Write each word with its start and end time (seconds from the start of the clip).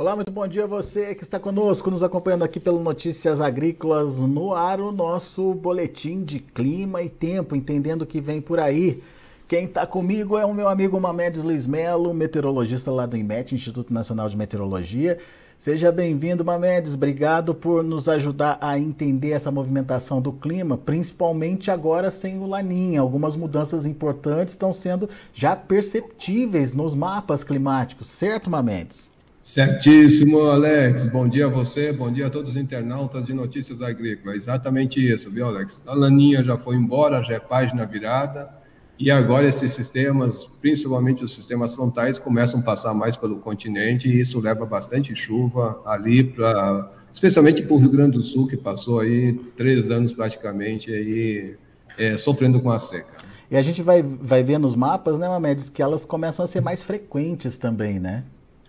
Olá, 0.00 0.16
muito 0.16 0.32
bom 0.32 0.48
dia 0.48 0.64
a 0.64 0.66
você 0.66 1.14
que 1.14 1.22
está 1.22 1.38
conosco, 1.38 1.90
nos 1.90 2.02
acompanhando 2.02 2.42
aqui 2.42 2.58
pelo 2.58 2.82
Notícias 2.82 3.38
Agrícolas 3.38 4.18
no 4.18 4.54
ar, 4.54 4.80
o 4.80 4.90
nosso 4.90 5.52
boletim 5.52 6.24
de 6.24 6.38
clima 6.38 7.02
e 7.02 7.10
tempo, 7.10 7.54
entendendo 7.54 8.00
o 8.00 8.06
que 8.06 8.18
vem 8.18 8.40
por 8.40 8.58
aí. 8.58 9.02
Quem 9.46 9.66
está 9.66 9.86
comigo 9.86 10.38
é 10.38 10.46
o 10.46 10.54
meu 10.54 10.70
amigo 10.70 10.98
Mamedes 10.98 11.42
Luiz 11.42 11.66
Melo, 11.66 12.14
meteorologista 12.14 12.90
lá 12.90 13.04
do 13.04 13.14
IMET, 13.14 13.54
Instituto 13.54 13.92
Nacional 13.92 14.26
de 14.30 14.38
Meteorologia. 14.38 15.18
Seja 15.58 15.92
bem-vindo, 15.92 16.42
Mamedes. 16.42 16.94
Obrigado 16.94 17.54
por 17.54 17.84
nos 17.84 18.08
ajudar 18.08 18.56
a 18.58 18.78
entender 18.78 19.32
essa 19.32 19.50
movimentação 19.50 20.22
do 20.22 20.32
clima, 20.32 20.78
principalmente 20.78 21.70
agora 21.70 22.10
sem 22.10 22.38
o 22.38 22.46
Laninha. 22.46 23.02
Algumas 23.02 23.36
mudanças 23.36 23.84
importantes 23.84 24.54
estão 24.54 24.72
sendo 24.72 25.10
já 25.34 25.54
perceptíveis 25.54 26.72
nos 26.72 26.94
mapas 26.94 27.44
climáticos, 27.44 28.06
certo, 28.06 28.48
Mamedes? 28.48 29.09
Certíssimo, 29.42 30.42
Alex. 30.42 31.06
Bom 31.06 31.26
dia 31.26 31.46
a 31.46 31.48
você, 31.48 31.92
bom 31.92 32.12
dia 32.12 32.26
a 32.26 32.30
todos 32.30 32.50
os 32.50 32.56
internautas 32.56 33.24
de 33.24 33.32
Notícias 33.32 33.80
Agrícolas. 33.80 34.36
Exatamente 34.36 35.00
isso, 35.00 35.30
viu, 35.30 35.46
Alex? 35.46 35.82
A 35.86 35.94
laninha 35.94 36.42
já 36.42 36.58
foi 36.58 36.76
embora, 36.76 37.22
já 37.22 37.34
é 37.34 37.40
página 37.40 37.86
virada, 37.86 38.50
e 38.98 39.10
agora 39.10 39.48
esses 39.48 39.72
sistemas, 39.72 40.44
principalmente 40.44 41.24
os 41.24 41.32
sistemas 41.32 41.72
frontais, 41.72 42.18
começam 42.18 42.60
a 42.60 42.62
passar 42.62 42.92
mais 42.92 43.16
pelo 43.16 43.38
continente, 43.38 44.08
e 44.08 44.20
isso 44.20 44.38
leva 44.38 44.66
bastante 44.66 45.14
chuva 45.14 45.78
ali 45.86 46.22
para. 46.22 46.92
Especialmente 47.10 47.62
para 47.62 47.74
o 47.74 47.78
Rio 47.78 47.90
Grande 47.90 48.18
do 48.18 48.22
Sul, 48.22 48.46
que 48.46 48.58
passou 48.58 49.00
aí 49.00 49.32
três 49.56 49.90
anos 49.90 50.12
praticamente 50.12 50.92
aí, 50.92 51.56
é, 51.96 52.16
sofrendo 52.16 52.60
com 52.60 52.70
a 52.70 52.78
seca. 52.78 53.16
E 53.50 53.56
a 53.56 53.62
gente 53.62 53.82
vai, 53.82 54.02
vai 54.02 54.44
ver 54.44 54.58
nos 54.58 54.76
mapas, 54.76 55.18
né, 55.18 55.26
Mamedes, 55.26 55.70
que 55.70 55.82
elas 55.82 56.04
começam 56.04 56.44
a 56.44 56.46
ser 56.46 56.60
mais 56.60 56.84
frequentes 56.84 57.56
também, 57.56 57.98
né? 57.98 58.22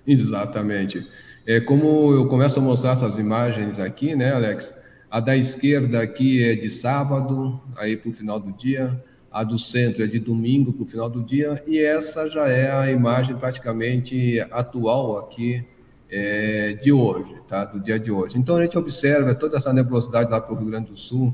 Exatamente. 0.05 1.07
É 1.45 1.59
como 1.59 2.13
eu 2.13 2.27
começo 2.27 2.59
a 2.59 2.61
mostrar 2.61 2.91
essas 2.91 3.17
imagens 3.17 3.79
aqui, 3.79 4.15
né, 4.15 4.33
Alex? 4.33 4.75
A 5.09 5.19
da 5.19 5.35
esquerda 5.35 6.01
aqui 6.01 6.43
é 6.43 6.55
de 6.55 6.69
sábado, 6.69 7.59
aí 7.77 7.97
para 7.97 8.09
o 8.09 8.13
final 8.13 8.39
do 8.39 8.51
dia. 8.53 9.03
A 9.31 9.43
do 9.43 9.57
centro 9.57 10.03
é 10.03 10.07
de 10.07 10.19
domingo 10.19 10.73
para 10.73 10.83
o 10.83 10.87
final 10.87 11.09
do 11.09 11.23
dia. 11.23 11.61
E 11.65 11.79
essa 11.79 12.27
já 12.27 12.47
é 12.47 12.71
a 12.71 12.91
imagem 12.91 13.35
praticamente 13.35 14.39
atual 14.51 15.17
aqui 15.17 15.65
é, 16.09 16.73
de 16.73 16.91
hoje, 16.91 17.35
tá? 17.47 17.65
Do 17.65 17.79
dia 17.79 17.97
de 17.97 18.11
hoje. 18.11 18.37
Então 18.37 18.57
a 18.57 18.61
gente 18.61 18.77
observa 18.77 19.33
toda 19.33 19.57
essa 19.57 19.71
nebulosidade 19.71 20.29
lá 20.29 20.41
para 20.41 20.53
o 20.53 20.57
Rio 20.57 20.67
Grande 20.67 20.91
do 20.91 20.97
Sul, 20.97 21.33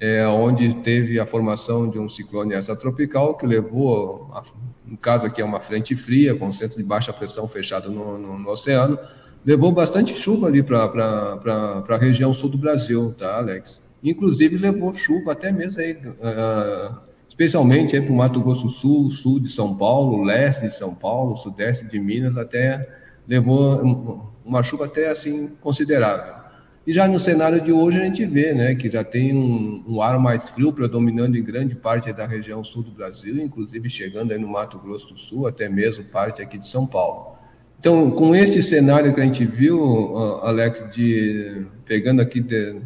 é, 0.00 0.26
onde 0.26 0.74
teve 0.74 1.18
a 1.18 1.26
formação 1.26 1.88
de 1.90 1.98
um 1.98 2.08
ciclone 2.08 2.54
extratropical 2.54 3.36
que 3.36 3.46
levou 3.46 4.30
a, 4.32 4.42
no 4.88 4.96
caso 4.96 5.26
aqui 5.26 5.42
é 5.42 5.44
uma 5.44 5.60
frente 5.60 5.94
fria, 5.94 6.34
com 6.34 6.50
centro 6.50 6.78
de 6.78 6.82
baixa 6.82 7.12
pressão 7.12 7.46
fechado 7.46 7.90
no, 7.90 8.16
no, 8.16 8.38
no 8.38 8.50
oceano, 8.50 8.98
levou 9.44 9.70
bastante 9.70 10.14
chuva 10.14 10.46
ali 10.46 10.62
para 10.62 11.84
a 11.88 11.98
região 11.98 12.32
sul 12.32 12.48
do 12.48 12.58
Brasil, 12.58 13.14
tá, 13.14 13.36
Alex? 13.36 13.82
Inclusive 14.02 14.56
levou 14.56 14.94
chuva 14.94 15.32
até 15.32 15.52
mesmo 15.52 15.80
aí, 15.80 15.92
uh, 15.92 17.00
especialmente 17.28 18.00
para 18.00 18.12
o 18.12 18.16
Mato 18.16 18.40
Grosso 18.40 18.70
Sul, 18.70 19.10
sul 19.10 19.40
de 19.40 19.50
São 19.50 19.76
Paulo, 19.76 20.22
leste 20.22 20.62
de 20.62 20.74
São 20.74 20.94
Paulo, 20.94 21.36
sudeste 21.36 21.84
de 21.86 22.00
Minas, 22.00 22.36
até 22.36 22.88
levou 23.26 24.32
uma 24.44 24.62
chuva 24.62 24.86
até 24.86 25.10
assim 25.10 25.48
considerável. 25.60 26.47
E 26.88 26.92
já 26.94 27.06
no 27.06 27.18
cenário 27.18 27.60
de 27.60 27.70
hoje 27.70 28.00
a 28.00 28.04
gente 28.04 28.24
vê 28.24 28.54
né, 28.54 28.74
que 28.74 28.88
já 28.88 29.04
tem 29.04 29.36
um, 29.36 29.84
um, 29.86 30.00
ar 30.00 30.18
mais 30.18 30.48
frio 30.48 30.72
predominando 30.72 31.36
em 31.36 31.44
grande 31.44 31.74
parte 31.74 32.10
da 32.14 32.26
região 32.26 32.64
sul 32.64 32.82
do 32.82 32.90
Brasil, 32.90 33.36
inclusive 33.36 33.90
chegando 33.90 34.32
aí 34.32 34.38
no 34.38 34.48
Mato 34.48 34.78
Grosso 34.78 35.12
do 35.12 35.20
Sul, 35.20 35.46
até 35.46 35.68
mesmo 35.68 36.02
parte 36.04 36.40
aqui 36.40 36.56
de 36.56 36.66
São 36.66 36.86
Paulo. 36.86 37.36
Então, 37.78 38.10
com 38.12 38.34
esse 38.34 38.62
cenário 38.62 39.14
que 39.14 39.20
a 39.20 39.24
gente 39.24 39.44
viu, 39.44 40.16
Alex, 40.40 40.86
de, 40.90 41.66
pegando 41.84 42.22
aqui 42.22 42.40
de, 42.40 42.76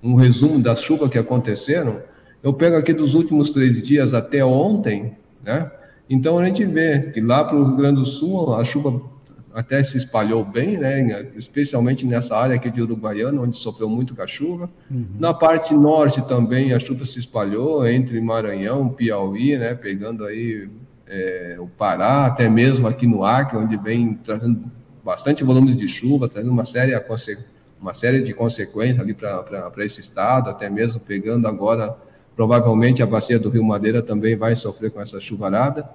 um 0.00 0.14
resumo 0.14 0.60
das 0.60 0.80
chuvas 0.80 1.10
que 1.10 1.18
aconteceram, 1.18 2.00
eu 2.44 2.54
pego 2.54 2.76
aqui 2.76 2.92
dos 2.92 3.12
últimos 3.12 3.50
três 3.50 3.82
dias 3.82 4.14
até 4.14 4.44
ontem, 4.44 5.16
né? 5.44 5.68
Então 6.08 6.38
a 6.38 6.46
gente 6.46 6.64
vê 6.64 7.10
que 7.12 7.20
lá 7.20 7.42
para 7.42 7.56
o 7.56 7.64
Rio 7.64 7.76
Grande 7.76 7.96
do 7.96 8.06
Sul 8.06 8.54
a 8.54 8.62
chuva 8.62 9.02
até 9.54 9.82
se 9.82 9.96
espalhou 9.96 10.44
bem, 10.44 10.78
né? 10.78 11.28
especialmente 11.36 12.06
nessa 12.06 12.36
área 12.36 12.56
aqui 12.56 12.70
de 12.70 12.80
Uruguaiana, 12.80 13.40
onde 13.40 13.58
sofreu 13.58 13.88
muito 13.88 14.14
com 14.14 14.22
a 14.22 14.26
chuva. 14.26 14.70
Uhum. 14.90 15.06
Na 15.18 15.34
parte 15.34 15.74
norte 15.74 16.22
também 16.26 16.72
a 16.72 16.78
chuva 16.78 17.04
se 17.04 17.18
espalhou 17.18 17.86
entre 17.86 18.20
Maranhão, 18.20 18.88
Piauí, 18.88 19.56
né? 19.58 19.74
pegando 19.74 20.24
aí 20.24 20.68
é, 21.06 21.56
o 21.58 21.66
Pará, 21.66 22.26
até 22.26 22.48
mesmo 22.48 22.86
aqui 22.86 23.06
no 23.06 23.24
Acre, 23.24 23.58
onde 23.58 23.76
vem 23.76 24.14
trazendo 24.14 24.64
bastante 25.04 25.44
volumes 25.44 25.76
de 25.76 25.86
chuva, 25.86 26.28
trazendo 26.28 26.52
uma 26.52 26.64
série, 26.64 26.94
uma 27.80 27.92
série 27.92 28.22
de 28.22 28.32
consequências 28.32 29.00
ali 29.00 29.12
para 29.12 29.72
esse 29.84 30.00
estado, 30.00 30.48
até 30.48 30.70
mesmo 30.70 31.00
pegando 31.00 31.46
agora, 31.46 31.94
provavelmente 32.34 33.02
a 33.02 33.06
bacia 33.06 33.38
do 33.38 33.50
Rio 33.50 33.64
Madeira 33.64 34.00
também 34.00 34.36
vai 34.36 34.56
sofrer 34.56 34.90
com 34.90 35.00
essa 35.00 35.20
chuvarada. 35.20 35.88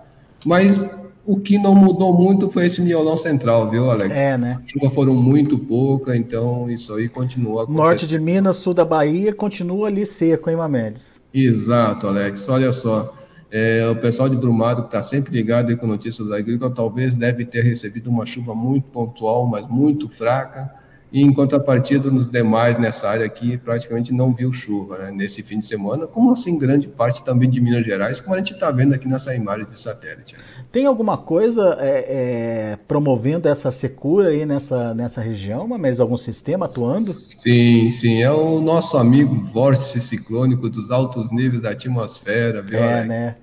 Mas 0.46 0.86
o 1.28 1.38
que 1.38 1.58
não 1.58 1.76
mudou 1.76 2.14
muito 2.14 2.50
foi 2.50 2.68
esse 2.68 2.82
miolão 2.82 3.18
central, 3.18 3.70
viu, 3.70 3.92
Alex? 3.92 4.16
É, 4.16 4.38
né? 4.38 4.62
As 4.64 4.72
chuvas 4.72 4.94
foram 4.94 5.14
muito 5.14 5.60
pouca, 5.60 6.16
então 6.16 6.70
isso 6.72 6.94
aí 6.94 7.10
continua. 7.10 7.66
Norte 7.68 8.08
de 8.08 8.18
Minas, 8.18 8.56
sul 8.56 8.74
da 8.74 8.86
Bahia, 8.86 9.34
continua 9.34 9.88
ali 9.88 10.06
seco, 10.06 10.50
hein, 10.50 10.56
Mamedes? 10.56 11.22
Exato, 11.34 12.08
Alex. 12.08 12.48
Olha 12.48 12.72
só. 12.72 13.14
É, 13.52 13.86
o 13.90 13.96
pessoal 13.98 14.30
de 14.30 14.38
Brumado, 14.38 14.84
que 14.84 14.88
está 14.88 15.02
sempre 15.02 15.34
ligado 15.34 15.76
com 15.78 15.86
notícias 15.86 16.32
agrícolas, 16.32 16.74
talvez 16.74 17.14
deve 17.14 17.46
ter 17.46 17.62
recebido 17.62 18.10
uma 18.10 18.26
chuva 18.26 18.56
muito 18.56 18.86
pontual, 18.86 19.46
mas 19.46 19.68
muito 19.68 20.10
fraca 20.10 20.70
e 21.12 21.22
em 21.22 21.34
contrapartida 21.34 22.12
nos 22.12 22.30
demais 22.30 22.78
nessa 22.78 23.10
área 23.10 23.26
aqui 23.26 23.58
praticamente 23.58 24.14
não 24.14 24.34
viu 24.34 24.52
chuva 24.52 24.98
né, 24.98 25.12
nesse 25.12 25.42
fim 25.42 25.60
de 25.60 25.66
semana, 25.66 26.06
como 26.06 26.32
assim 26.32 26.58
grande 26.58 26.88
parte 26.88 27.24
também 27.24 27.50
de 27.50 27.62
Minas 27.62 27.86
Gerais, 27.86 28.20
como 28.20 28.36
a 28.36 28.38
gente 28.38 28.54
está 28.54 28.70
vendo 28.72 28.94
aqui 28.94 29.08
nessa 29.08 29.34
imagem 29.34 29.66
de 29.66 29.80
satélite. 29.80 30.36
Tem 30.72 30.86
alguma 30.86 31.18
coisa 31.18 31.78
é, 31.80 32.72
é, 32.74 32.80
promovendo 32.88 33.48
essa 33.48 33.72
secura 33.72 34.30
aí 34.30 34.46
nessa, 34.46 34.94
nessa 34.94 35.22
região, 35.22 35.68
mas 35.68 36.00
algum 36.00 36.18
sistema 36.18 36.66
atuando? 36.66 37.12
Sim, 37.14 37.90
sim, 37.90 38.22
é 38.22 38.32
o 38.32 38.60
nosso 38.60 38.98
amigo 38.98 39.46
vórtice 39.46 40.02
ciclônico 40.02 40.70
dos 40.70 40.92
altos 40.92 41.32
níveis 41.32 41.62
da 41.62 41.72
atmosfera, 41.72 42.62
viu? 42.62 42.80
É, 42.80 43.06
né? 43.06 43.36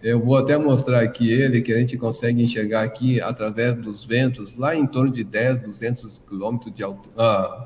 Eu 0.00 0.20
vou 0.20 0.36
até 0.36 0.56
mostrar 0.56 1.00
aqui 1.02 1.28
ele, 1.28 1.60
que 1.60 1.72
a 1.72 1.78
gente 1.78 1.96
consegue 1.98 2.42
enxergar 2.42 2.82
aqui 2.82 3.20
através 3.20 3.74
dos 3.74 4.04
ventos, 4.04 4.54
lá 4.54 4.74
em 4.74 4.86
torno 4.86 5.10
de 5.10 5.24
10, 5.24 5.62
200 5.62 6.18
quilômetros 6.20 6.72
de 6.72 6.84
altura, 6.84 7.14
ah, 7.18 7.64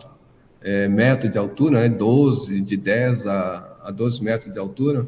é, 0.62 0.88
metros 0.88 1.31
de 1.31 1.37
altura, 1.37 1.81
né? 1.81 1.88
12, 1.91 2.60
de 2.62 2.76
10 2.76 3.26
a, 3.26 3.78
a 3.82 3.91
12 3.91 4.22
metros 4.25 4.53
de 4.53 4.59
altura. 4.59 5.06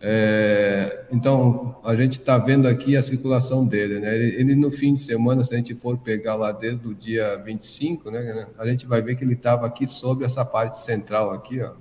É, 0.00 1.06
então, 1.12 1.76
a 1.84 1.94
gente 1.96 2.12
está 2.12 2.38
vendo 2.38 2.66
aqui 2.66 2.96
a 2.96 3.02
circulação 3.02 3.66
dele, 3.66 4.00
né? 4.00 4.14
Ele, 4.14 4.36
ele, 4.36 4.54
no 4.54 4.70
fim 4.70 4.94
de 4.94 5.02
semana, 5.02 5.44
se 5.44 5.52
a 5.52 5.56
gente 5.58 5.74
for 5.74 5.98
pegar 5.98 6.34
lá 6.34 6.50
desde 6.50 6.86
o 6.86 6.94
dia 6.94 7.36
25, 7.44 8.10
né? 8.10 8.46
A 8.58 8.66
gente 8.66 8.86
vai 8.86 9.02
ver 9.02 9.16
que 9.16 9.24
ele 9.24 9.34
estava 9.34 9.66
aqui 9.66 9.86
sobre 9.86 10.24
essa 10.24 10.44
parte 10.44 10.80
central 10.80 11.30
aqui, 11.30 11.60
ó. 11.60 11.72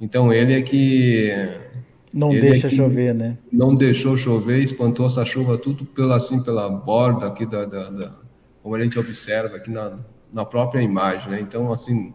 Então, 0.00 0.32
ele 0.32 0.54
é 0.54 0.62
que 0.62 1.30
não 2.14 2.32
Ele 2.32 2.40
deixa 2.40 2.68
chover, 2.68 3.14
né? 3.14 3.38
Não 3.50 3.74
deixou 3.74 4.16
chover, 4.16 4.62
espantou 4.62 5.06
essa 5.06 5.24
chuva 5.24 5.56
tudo 5.56 5.84
pela, 5.84 6.16
assim, 6.16 6.42
pela 6.42 6.68
borda 6.68 7.26
aqui 7.26 7.46
da, 7.46 7.64
da, 7.64 7.90
da 7.90 8.22
como 8.62 8.74
a 8.76 8.82
gente 8.82 8.98
observa 8.98 9.56
aqui 9.56 9.70
na, 9.70 9.98
na 10.32 10.44
própria 10.44 10.80
imagem, 10.80 11.30
né? 11.30 11.40
Então, 11.40 11.72
assim, 11.72 12.14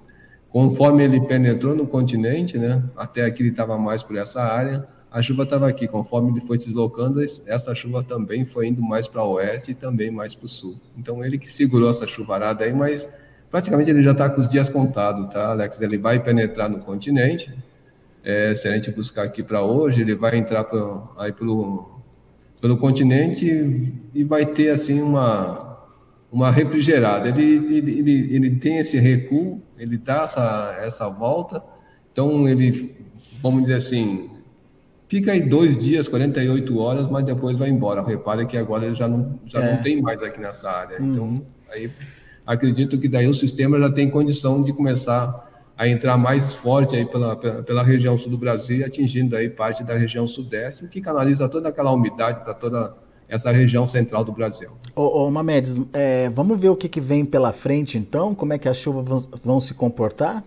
conforme 0.50 1.04
ele 1.04 1.20
penetrou 1.22 1.76
no 1.76 1.86
continente, 1.86 2.58
né? 2.58 2.84
Até 2.96 3.26
aqui 3.26 3.44
ele 3.44 3.50
estava 3.50 3.78
mais 3.78 4.02
por 4.02 4.16
essa 4.16 4.42
área, 4.42 4.88
a 5.12 5.22
chuva 5.22 5.44
estava 5.44 5.68
aqui. 5.68 5.88
Conforme 5.88 6.32
ele 6.32 6.42
foi 6.42 6.60
se 6.60 6.68
deslocando, 6.68 7.22
essa 7.46 7.76
chuva 7.76 8.04
também 8.04 8.46
foi 8.46 8.68
indo 8.68 8.82
mais 8.82 9.08
para 9.08 9.24
oeste 9.24 9.72
e 9.72 9.76
também 9.76 10.10
mais 10.10 10.34
para 10.34 10.46
o 10.46 10.50
sul. 10.50 10.80
Então, 10.98 11.24
ele 11.24 11.38
que 11.38 11.50
segurou 11.50 11.90
essa 11.90 12.08
chuvarada 12.08 12.64
aí, 12.64 12.74
mas 12.74 13.10
praticamente 13.52 13.90
ele 13.90 14.02
já 14.02 14.12
está 14.12 14.30
com 14.30 14.42
os 14.42 14.48
dias 14.48 14.70
contados, 14.70 15.32
tá, 15.34 15.52
Alex? 15.52 15.82
Ele 15.82 15.98
vai 15.98 16.24
penetrar 16.24 16.70
no 16.70 16.80
continente, 16.80 17.54
é, 18.28 18.54
se 18.54 18.68
a 18.68 18.74
gente 18.74 18.92
buscar 18.92 19.24
aqui 19.24 19.42
para 19.42 19.62
hoje, 19.64 20.02
ele 20.02 20.14
vai 20.14 20.38
entrar 20.38 20.66
pra, 20.66 21.02
aí 21.18 21.32
pelo, 21.32 22.02
pelo 22.60 22.76
continente 22.76 23.94
e 24.14 24.24
vai 24.26 24.46
ter 24.46 24.70
assim 24.70 25.02
uma, 25.02 25.88
uma 26.30 26.52
refrigerada. 26.52 27.30
Ele, 27.30 27.78
ele, 27.78 28.00
ele, 28.00 28.36
ele 28.36 28.56
tem 28.58 28.80
esse 28.80 28.98
recuo, 28.98 29.62
ele 29.78 29.98
dá 29.98 30.24
essa, 30.24 30.78
essa 30.82 31.08
volta, 31.08 31.64
então 32.12 32.50
ele, 32.50 32.98
vamos 33.42 33.62
dizer 33.62 33.76
assim, 33.76 34.30
fica 35.08 35.32
aí 35.32 35.48
dois 35.48 35.78
dias, 35.78 36.10
48 36.10 36.78
horas, 36.78 37.10
mas 37.10 37.24
depois 37.24 37.58
vai 37.58 37.70
embora. 37.70 38.06
Repare 38.06 38.46
que 38.46 38.58
agora 38.58 38.88
ele 38.88 38.96
já 38.96 39.08
não, 39.08 39.40
já 39.46 39.64
é. 39.64 39.72
não 39.72 39.82
tem 39.82 40.02
mais 40.02 40.22
aqui 40.22 40.42
nessa 40.42 40.70
área. 40.70 40.98
Então, 40.98 41.24
uhum. 41.24 41.36
Então, 41.36 41.46
aí 41.74 41.90
acredito 42.46 43.00
que 43.00 43.08
daí 43.08 43.26
o 43.26 43.34
sistema 43.34 43.80
já 43.80 43.90
tem 43.90 44.10
condição 44.10 44.62
de 44.62 44.74
começar 44.74 45.47
a 45.78 45.88
entrar 45.88 46.18
mais 46.18 46.52
forte 46.52 46.96
aí 46.96 47.06
pela, 47.06 47.36
pela, 47.36 47.64
pela, 47.64 47.84
região 47.84 48.18
sul 48.18 48.32
do 48.32 48.38
Brasil, 48.38 48.84
atingindo 48.84 49.36
aí 49.36 49.50
parte 49.50 49.84
da 49.84 49.96
região 49.96 50.28
sudeste, 50.28 50.84
o 50.84 50.88
que 50.88 51.00
canaliza 51.00 51.48
toda 51.48 51.70
aquela 51.70 51.92
umidade 51.92 52.44
para 52.44 52.54
toda 52.54 52.96
essa 53.30 53.52
região 53.52 53.86
central 53.86 54.24
do 54.24 54.32
Brasil. 54.32 54.72
Ô, 54.96 55.26
ô 55.26 55.32
Mamedes, 55.32 55.80
é, 55.94 56.30
vamos 56.30 56.60
ver 56.60 56.70
o 56.70 56.76
que, 56.76 56.90
que, 56.90 57.02
vem 57.02 57.24
pela 57.24 57.52
frente 57.52 57.98
então? 57.98 58.34
Como 58.34 58.54
é 58.54 58.58
que 58.58 58.68
as 58.68 58.78
chuvas 58.78 59.06
vão, 59.08 59.40
vão 59.44 59.60
se 59.60 59.74
comportar? 59.74 60.44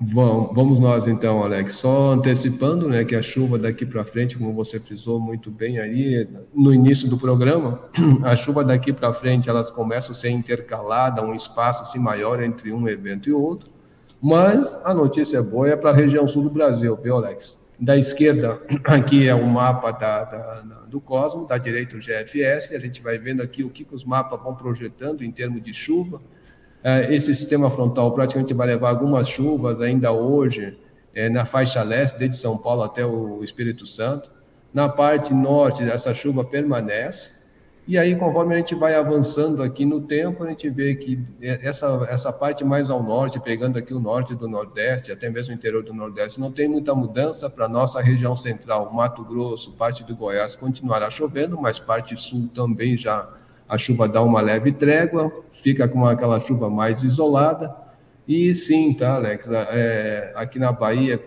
Vamos, 0.00 0.54
vamos 0.54 0.80
nós 0.80 1.06
então, 1.06 1.42
Alex. 1.42 1.74
Só 1.74 2.12
antecipando, 2.12 2.88
né, 2.88 3.04
que 3.04 3.14
a 3.14 3.20
chuva 3.20 3.58
daqui 3.58 3.84
para 3.84 4.02
frente, 4.02 4.38
como 4.38 4.54
você 4.54 4.80
frisou 4.80 5.20
muito 5.20 5.50
bem 5.50 5.78
aí 5.78 6.26
no 6.54 6.72
início 6.72 7.06
do 7.06 7.18
programa, 7.18 7.82
a 8.24 8.34
chuva 8.34 8.64
daqui 8.64 8.94
para 8.94 9.12
frente 9.12 9.50
elas 9.50 9.70
começam 9.70 10.12
a 10.12 10.14
ser 10.14 10.30
intercaladas, 10.30 11.22
um 11.22 11.34
espaço 11.34 11.82
assim 11.82 11.98
maior 11.98 12.42
entre 12.42 12.72
um 12.72 12.88
evento 12.88 13.28
e 13.28 13.32
outro. 13.32 13.70
Mas 14.20 14.78
a 14.84 14.92
notícia 14.92 15.42
boa 15.42 15.68
é 15.68 15.76
para 15.76 15.90
a 15.90 15.94
região 15.94 16.26
sul 16.28 16.42
do 16.42 16.50
Brasil, 16.50 16.96
viu, 17.02 17.16
Alex? 17.16 17.58
Da 17.78 17.96
esquerda, 17.96 18.60
aqui 18.84 19.26
é 19.26 19.34
o 19.34 19.46
mapa 19.46 19.90
da, 19.92 20.24
da, 20.24 20.60
do 20.88 21.00
Cosmo, 21.00 21.46
da 21.46 21.56
direita 21.56 21.96
o 21.96 21.98
GFS. 21.98 22.74
A 22.74 22.78
gente 22.78 23.02
vai 23.02 23.18
vendo 23.18 23.42
aqui 23.42 23.64
o 23.64 23.70
que, 23.70 23.84
que 23.84 23.94
os 23.94 24.04
mapas 24.04 24.42
vão 24.42 24.54
projetando 24.54 25.22
em 25.22 25.30
termos 25.30 25.62
de 25.62 25.72
chuva 25.72 26.20
é, 26.82 27.14
esse 27.14 27.34
sistema 27.34 27.70
frontal 27.70 28.12
praticamente 28.14 28.54
vai 28.54 28.66
levar 28.66 28.88
algumas 28.88 29.28
chuvas 29.28 29.80
ainda 29.80 30.12
hoje 30.12 30.78
é, 31.14 31.28
na 31.28 31.44
faixa 31.44 31.82
leste, 31.82 32.18
desde 32.18 32.38
São 32.38 32.56
Paulo 32.56 32.82
até 32.82 33.04
o 33.04 33.44
Espírito 33.44 33.86
Santo. 33.86 34.30
Na 34.72 34.88
parte 34.88 35.34
norte, 35.34 35.82
essa 35.82 36.14
chuva 36.14 36.44
permanece. 36.44 37.39
E 37.90 37.98
aí, 37.98 38.14
conforme 38.14 38.54
a 38.54 38.58
gente 38.58 38.72
vai 38.76 38.94
avançando 38.94 39.64
aqui 39.64 39.84
no 39.84 40.00
tempo, 40.00 40.44
a 40.44 40.48
gente 40.48 40.70
vê 40.70 40.94
que 40.94 41.18
essa, 41.42 42.06
essa 42.08 42.32
parte 42.32 42.62
mais 42.62 42.88
ao 42.88 43.02
norte, 43.02 43.40
pegando 43.40 43.76
aqui 43.76 43.92
o 43.92 43.98
norte 43.98 44.32
do 44.32 44.46
Nordeste, 44.46 45.10
até 45.10 45.28
mesmo 45.28 45.52
o 45.52 45.56
interior 45.56 45.82
do 45.82 45.92
Nordeste, 45.92 46.38
não 46.38 46.52
tem 46.52 46.68
muita 46.68 46.94
mudança 46.94 47.50
para 47.50 47.64
a 47.64 47.68
nossa 47.68 48.00
região 48.00 48.36
central, 48.36 48.94
Mato 48.94 49.24
Grosso, 49.24 49.72
parte 49.72 50.04
do 50.04 50.14
Goiás, 50.14 50.54
continuará 50.54 51.10
chovendo, 51.10 51.60
mas 51.60 51.80
parte 51.80 52.16
sul 52.16 52.48
também 52.54 52.96
já 52.96 53.28
a 53.68 53.76
chuva 53.76 54.08
dá 54.08 54.22
uma 54.22 54.40
leve 54.40 54.70
trégua, 54.70 55.42
fica 55.50 55.88
com 55.88 56.06
aquela 56.06 56.38
chuva 56.38 56.70
mais 56.70 57.02
isolada. 57.02 57.74
E 58.24 58.54
sim, 58.54 58.94
tá, 58.94 59.16
Alex? 59.16 59.48
É, 59.50 60.32
aqui 60.36 60.60
na 60.60 60.70
Bahia, 60.70 61.20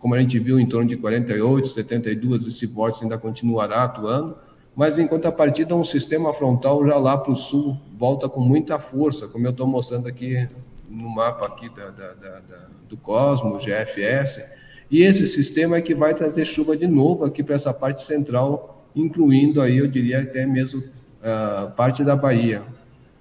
como 0.00 0.16
a 0.16 0.18
gente 0.18 0.36
viu, 0.40 0.58
em 0.58 0.66
torno 0.66 0.88
de 0.88 0.96
48, 0.96 1.68
72, 1.68 2.44
esse 2.48 2.66
vórtice 2.66 3.04
ainda 3.04 3.16
continuará 3.18 3.84
atuando. 3.84 4.41
Mas 4.74 4.98
em 4.98 5.06
contrapartida, 5.06 5.76
um 5.76 5.84
sistema 5.84 6.32
frontal 6.32 6.86
já 6.86 6.96
lá 6.96 7.16
para 7.16 7.32
o 7.32 7.36
sul 7.36 7.76
volta 7.94 8.28
com 8.28 8.40
muita 8.40 8.78
força, 8.78 9.28
como 9.28 9.46
eu 9.46 9.50
estou 9.50 9.66
mostrando 9.66 10.08
aqui 10.08 10.48
no 10.88 11.08
mapa 11.08 11.46
aqui 11.46 11.68
da, 11.68 11.90
da, 11.90 12.12
da, 12.14 12.68
do 12.88 12.96
Cosmo, 12.96 13.58
GFS. 13.58 14.42
E 14.90 15.02
esse 15.02 15.26
sistema 15.26 15.76
é 15.76 15.80
que 15.82 15.94
vai 15.94 16.14
trazer 16.14 16.44
chuva 16.44 16.76
de 16.76 16.86
novo 16.86 17.24
aqui 17.24 17.42
para 17.42 17.54
essa 17.54 17.72
parte 17.72 18.02
central, 18.02 18.86
incluindo 18.94 19.60
aí, 19.60 19.78
eu 19.78 19.86
diria, 19.86 20.20
até 20.20 20.44
mesmo 20.46 20.80
uh, 20.80 21.70
parte 21.72 22.04
da 22.04 22.14
Bahia. 22.16 22.62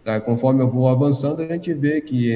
Tá? 0.04 0.20
Conforme 0.20 0.62
eu 0.64 0.70
vou 0.70 0.90
avançando, 0.90 1.42
a 1.42 1.48
gente 1.48 1.74
vê 1.74 2.02
que 2.02 2.30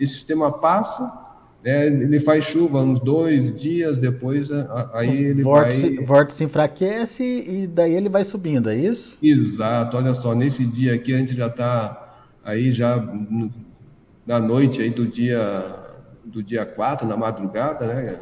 esse 0.00 0.14
sistema 0.14 0.50
passa, 0.52 1.25
né, 1.64 1.86
ele 1.86 2.20
faz 2.20 2.44
chuva 2.44 2.80
uns 2.80 3.00
dois 3.00 3.54
dias, 3.54 3.96
depois 3.96 4.50
aí 4.92 5.24
ele 5.24 5.42
vórtice, 5.42 5.96
vai... 5.96 6.04
vórtice 6.04 6.44
enfraquece 6.44 7.24
e 7.24 7.66
daí 7.66 7.94
ele 7.94 8.08
vai 8.08 8.24
subindo, 8.24 8.70
é 8.70 8.76
isso? 8.76 9.18
Exato, 9.22 9.96
olha 9.96 10.14
só, 10.14 10.34
nesse 10.34 10.64
dia 10.64 10.94
aqui 10.94 11.14
a 11.14 11.18
gente 11.18 11.34
já 11.34 11.48
está 11.48 12.14
aí 12.44 12.70
já 12.70 13.04
na 14.26 14.38
noite 14.38 14.80
aí 14.80 14.90
do 14.90 15.06
dia 15.06 15.82
do 16.24 16.42
dia 16.42 16.66
4, 16.66 17.06
na 17.06 17.16
madrugada, 17.16 17.86
né? 17.86 18.18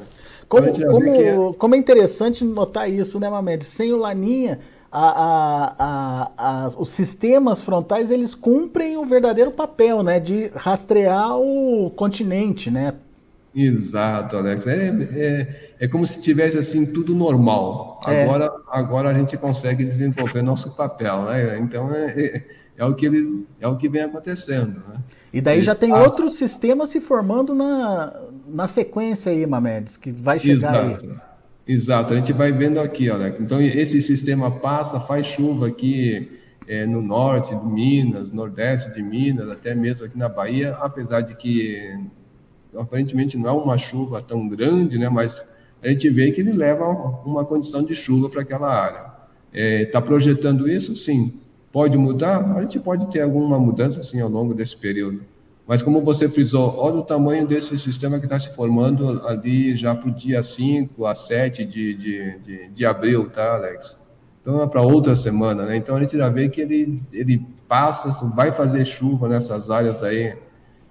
Como, 0.48 0.68
então 0.68 0.88
como, 0.88 1.08
é... 1.08 1.52
como 1.58 1.74
é 1.74 1.78
interessante 1.78 2.44
notar 2.44 2.90
isso, 2.90 3.18
né, 3.18 3.28
Mamed? 3.28 3.64
Sem 3.64 3.92
o 3.92 3.96
Laninha, 3.96 4.60
a, 4.92 5.74
a, 5.78 6.30
a, 6.36 6.68
os 6.78 6.90
sistemas 6.90 7.60
frontais 7.60 8.10
eles 8.10 8.34
cumprem 8.34 8.96
o 8.96 9.04
verdadeiro 9.04 9.50
papel, 9.50 10.04
né, 10.04 10.20
de 10.20 10.52
rastrear 10.54 11.36
o 11.36 11.90
continente, 11.90 12.70
né? 12.70 12.94
Exato, 13.54 14.36
Alex. 14.36 14.66
É, 14.66 14.88
é, 14.88 15.74
é 15.80 15.88
como 15.88 16.06
se 16.06 16.20
tivesse 16.20 16.58
assim 16.58 16.84
tudo 16.84 17.14
normal. 17.14 18.00
É. 18.06 18.24
Agora, 18.24 18.52
agora 18.68 19.10
a 19.10 19.14
gente 19.14 19.36
consegue 19.36 19.84
desenvolver 19.84 20.42
nosso 20.42 20.76
papel, 20.76 21.24
né? 21.24 21.58
Então 21.58 21.94
é, 21.94 22.20
é, 22.20 22.44
é 22.78 22.84
o 22.84 22.94
que 22.94 23.06
ele, 23.06 23.46
é 23.60 23.68
o 23.68 23.76
que 23.76 23.88
vem 23.88 24.02
acontecendo, 24.02 24.80
né? 24.88 25.00
E 25.32 25.40
daí 25.40 25.56
Eles 25.56 25.66
já 25.66 25.74
tem 25.74 25.90
passam... 25.90 26.06
outros 26.06 26.34
sistemas 26.34 26.88
se 26.90 27.00
formando 27.00 27.54
na, 27.54 28.22
na 28.48 28.68
sequência 28.68 29.32
aí, 29.32 29.46
Mamedes, 29.46 29.96
que 29.96 30.12
vai 30.12 30.38
chegar 30.38 30.84
Exato. 30.84 31.06
aí. 31.06 31.16
Exato, 31.66 32.12
a 32.12 32.16
gente 32.16 32.32
vai 32.32 32.52
vendo 32.52 32.78
aqui, 32.78 33.08
Alex. 33.08 33.40
Então, 33.40 33.60
esse 33.60 34.00
sistema 34.02 34.50
passa, 34.50 35.00
faz 35.00 35.26
chuva 35.26 35.68
aqui 35.68 36.30
é, 36.68 36.86
no 36.86 37.00
norte 37.00 37.54
de 37.54 37.66
Minas, 37.66 38.30
nordeste 38.30 38.92
de 38.92 39.02
Minas, 39.02 39.48
até 39.48 39.74
mesmo 39.74 40.04
aqui 40.04 40.16
na 40.18 40.28
Bahia, 40.28 40.76
apesar 40.80 41.22
de 41.22 41.34
que 41.34 41.98
aparentemente 42.76 43.36
não 43.36 43.48
é 43.48 43.52
uma 43.52 43.78
chuva 43.78 44.22
tão 44.22 44.48
grande, 44.48 44.98
né? 44.98 45.08
Mas 45.08 45.46
a 45.82 45.88
gente 45.88 46.08
vê 46.08 46.30
que 46.32 46.40
ele 46.40 46.52
leva 46.52 46.86
uma 47.24 47.44
condição 47.44 47.84
de 47.84 47.94
chuva 47.94 48.28
para 48.28 48.42
aquela 48.42 48.68
área. 48.68 49.12
Está 49.52 49.98
é, 49.98 50.02
projetando 50.02 50.68
isso? 50.68 50.96
Sim. 50.96 51.40
Pode 51.70 51.96
mudar? 51.98 52.56
A 52.56 52.62
gente 52.62 52.78
pode 52.78 53.06
ter 53.10 53.20
alguma 53.20 53.58
mudança, 53.58 54.02
sim, 54.02 54.20
ao 54.20 54.28
longo 54.28 54.54
desse 54.54 54.76
período. 54.76 55.22
Mas 55.66 55.82
como 55.82 56.02
você 56.02 56.28
frisou, 56.28 56.74
olha 56.76 56.96
o 56.96 57.02
tamanho 57.02 57.46
desse 57.46 57.76
sistema 57.78 58.18
que 58.18 58.26
está 58.26 58.38
se 58.38 58.54
formando 58.54 59.26
ali 59.26 59.74
já 59.76 59.94
para 59.94 60.08
o 60.08 60.12
dia 60.12 60.42
5 60.42 61.06
a 61.06 61.14
7 61.14 61.64
de, 61.64 61.94
de, 61.94 62.38
de, 62.38 62.68
de 62.68 62.86
abril, 62.86 63.28
tá, 63.30 63.54
Alex? 63.54 63.98
Então 64.42 64.62
é 64.62 64.66
para 64.66 64.82
outra 64.82 65.14
semana, 65.14 65.64
né? 65.64 65.76
Então 65.76 65.96
a 65.96 66.00
gente 66.00 66.18
já 66.18 66.28
vê 66.28 66.50
que 66.50 66.60
ele, 66.60 67.02
ele 67.10 67.42
passa, 67.66 68.10
vai 68.28 68.52
fazer 68.52 68.84
chuva 68.84 69.26
nessas 69.26 69.70
áreas 69.70 70.02
aí 70.02 70.36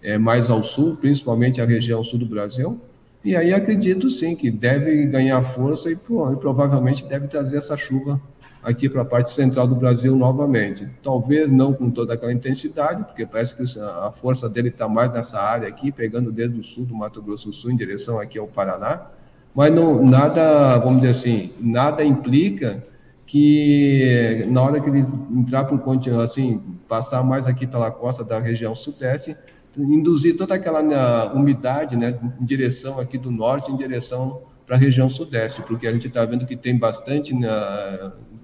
é, 0.03 0.17
mais 0.17 0.49
ao 0.49 0.63
sul, 0.63 0.97
principalmente 0.97 1.61
a 1.61 1.65
região 1.65 2.03
sul 2.03 2.19
do 2.19 2.25
Brasil. 2.25 2.79
E 3.23 3.35
aí 3.35 3.53
acredito 3.53 4.09
sim 4.09 4.35
que 4.35 4.51
deve 4.51 5.05
ganhar 5.05 5.41
força 5.43 5.89
e, 5.89 5.93
e 5.93 6.35
provavelmente 6.35 7.05
deve 7.05 7.27
trazer 7.27 7.57
essa 7.57 7.77
chuva 7.77 8.21
aqui 8.61 8.89
para 8.89 9.01
a 9.01 9.05
parte 9.05 9.31
central 9.31 9.67
do 9.67 9.75
Brasil 9.75 10.15
novamente. 10.15 10.87
Talvez 11.01 11.49
não 11.49 11.73
com 11.73 11.89
toda 11.89 12.13
aquela 12.13 12.33
intensidade, 12.33 13.03
porque 13.03 13.25
parece 13.25 13.55
que 13.55 13.63
a 13.79 14.11
força 14.11 14.49
dele 14.49 14.69
está 14.69 14.87
mais 14.87 15.11
nessa 15.11 15.39
área 15.39 15.67
aqui, 15.67 15.91
pegando 15.91 16.31
desde 16.31 16.59
o 16.59 16.63
sul 16.63 16.85
do 16.85 16.95
Mato 16.95 17.21
Grosso 17.21 17.47
do 17.47 17.53
Sul 17.53 17.71
em 17.71 17.75
direção 17.75 18.19
aqui 18.19 18.37
ao 18.37 18.47
Paraná, 18.47 19.07
mas 19.55 19.71
não, 19.71 20.03
nada, 20.03 20.77
vamos 20.79 21.01
dizer 21.01 21.11
assim, 21.11 21.51
nada 21.59 22.03
implica 22.03 22.83
que 23.25 24.45
na 24.49 24.61
hora 24.61 24.81
que 24.81 24.89
eles 24.89 25.13
entrar 25.31 25.65
continente, 25.65 26.21
assim, 26.21 26.61
passar 26.87 27.23
mais 27.23 27.47
aqui 27.47 27.67
pela 27.67 27.91
costa 27.91 28.23
da 28.23 28.39
região 28.39 28.75
sudeste, 28.75 29.35
induzir 29.77 30.37
toda 30.37 30.55
aquela 30.55 30.81
né, 30.81 31.31
umidade, 31.33 31.95
né, 31.95 32.19
em 32.39 32.45
direção 32.45 32.99
aqui 32.99 33.17
do 33.17 33.31
norte, 33.31 33.71
em 33.71 33.77
direção 33.77 34.43
para 34.65 34.75
a 34.75 34.79
região 34.79 35.09
sudeste, 35.09 35.61
porque 35.61 35.87
a 35.87 35.91
gente 35.91 36.07
está 36.07 36.23
vendo 36.25 36.45
que 36.45 36.55
tem 36.55 36.77
bastante 36.77 37.33
né, 37.33 37.49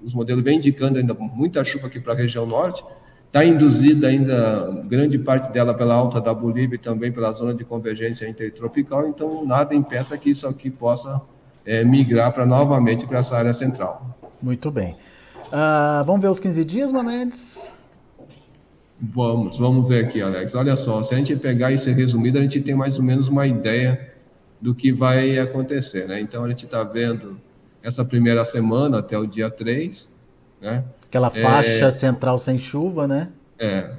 os 0.04 0.14
modelos 0.14 0.42
vêm 0.42 0.56
indicando 0.56 0.98
ainda 0.98 1.14
muita 1.14 1.64
chuva 1.64 1.86
aqui 1.86 2.00
para 2.00 2.12
a 2.12 2.16
região 2.16 2.46
norte, 2.46 2.84
está 3.26 3.44
induzida 3.44 4.08
ainda 4.08 4.84
grande 4.86 5.18
parte 5.18 5.52
dela 5.52 5.74
pela 5.74 5.94
alta 5.94 6.20
da 6.20 6.34
Bolívia 6.34 6.76
e 6.76 6.78
também 6.78 7.12
pela 7.12 7.32
zona 7.32 7.54
de 7.54 7.64
convergência 7.64 8.28
intertropical, 8.28 9.08
então 9.08 9.44
nada 9.46 9.74
impeça 9.74 10.18
que 10.18 10.30
isso 10.30 10.46
aqui 10.46 10.70
possa 10.70 11.20
é, 11.64 11.84
migrar 11.84 12.32
para 12.32 12.44
novamente 12.44 13.06
para 13.06 13.18
essa 13.18 13.36
área 13.36 13.52
central. 13.52 14.18
Muito 14.42 14.70
bem. 14.70 14.96
Uh, 15.46 16.04
vamos 16.04 16.22
ver 16.22 16.28
os 16.28 16.40
15 16.40 16.64
dias, 16.64 16.92
Manedes? 16.92 17.58
Vamos, 19.00 19.56
vamos 19.56 19.88
ver 19.88 20.04
aqui, 20.04 20.20
Alex. 20.20 20.54
Olha 20.54 20.76
só, 20.76 21.02
se 21.02 21.14
a 21.14 21.16
gente 21.16 21.34
pegar 21.36 21.72
esse 21.72 21.90
resumido, 21.90 22.38
a 22.38 22.42
gente 22.42 22.60
tem 22.60 22.74
mais 22.74 22.98
ou 22.98 23.04
menos 23.04 23.28
uma 23.28 23.46
ideia 23.46 24.10
do 24.60 24.74
que 24.74 24.92
vai 24.92 25.38
acontecer, 25.38 26.06
né? 26.06 26.20
Então 26.20 26.44
a 26.44 26.48
gente 26.48 26.66
está 26.66 26.84
vendo 26.84 27.40
essa 27.82 28.04
primeira 28.04 28.44
semana 28.44 28.98
até 28.98 29.18
o 29.18 29.26
dia 29.26 29.48
3. 29.50 30.12
Né? 30.60 30.84
Aquela 31.08 31.30
faixa 31.30 31.86
é, 31.86 31.90
central 31.90 32.36
sem 32.36 32.58
chuva, 32.58 33.08
né? 33.08 33.28
É. 33.58 33.90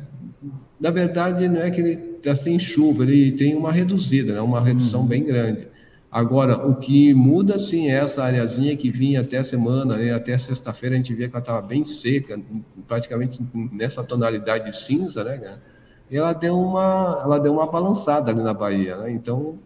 Na 0.79 0.91
verdade, 0.91 1.47
não 1.47 1.61
é 1.61 1.71
que 1.71 1.81
ele 1.81 1.99
está 2.17 2.35
sem 2.35 2.59
chuva, 2.59 3.03
ele 3.03 3.31
tem 3.31 3.55
uma 3.55 3.71
reduzida, 3.71 4.33
né? 4.33 4.41
uma 4.41 4.61
redução 4.61 5.01
hum. 5.01 5.07
bem 5.07 5.23
grande. 5.23 5.67
Agora, 6.11 6.67
o 6.67 6.75
que 6.75 7.13
muda 7.13 7.57
sim 7.57 7.89
é 7.89 7.93
essa 7.93 8.21
areazinha 8.21 8.75
que 8.75 8.91
vinha 8.91 9.21
até 9.21 9.41
semana, 9.41 9.95
né? 9.95 10.11
até 10.13 10.37
sexta-feira 10.37 10.93
a 10.93 10.97
gente 10.97 11.13
via 11.13 11.29
que 11.29 11.35
ela 11.35 11.41
estava 11.41 11.61
bem 11.61 11.85
seca, 11.85 12.37
praticamente 12.85 13.41
nessa 13.53 14.03
tonalidade 14.03 14.75
cinza, 14.77 15.23
né? 15.23 15.57
E 16.09 16.17
ela 16.17 16.33
deu 16.33 16.59
uma, 16.59 17.21
ela 17.23 17.39
deu 17.39 17.53
uma 17.53 17.65
balançada 17.65 18.29
ali 18.29 18.41
na 18.41 18.53
Bahia, 18.53 18.97
né? 18.97 19.11
Então, 19.11 19.57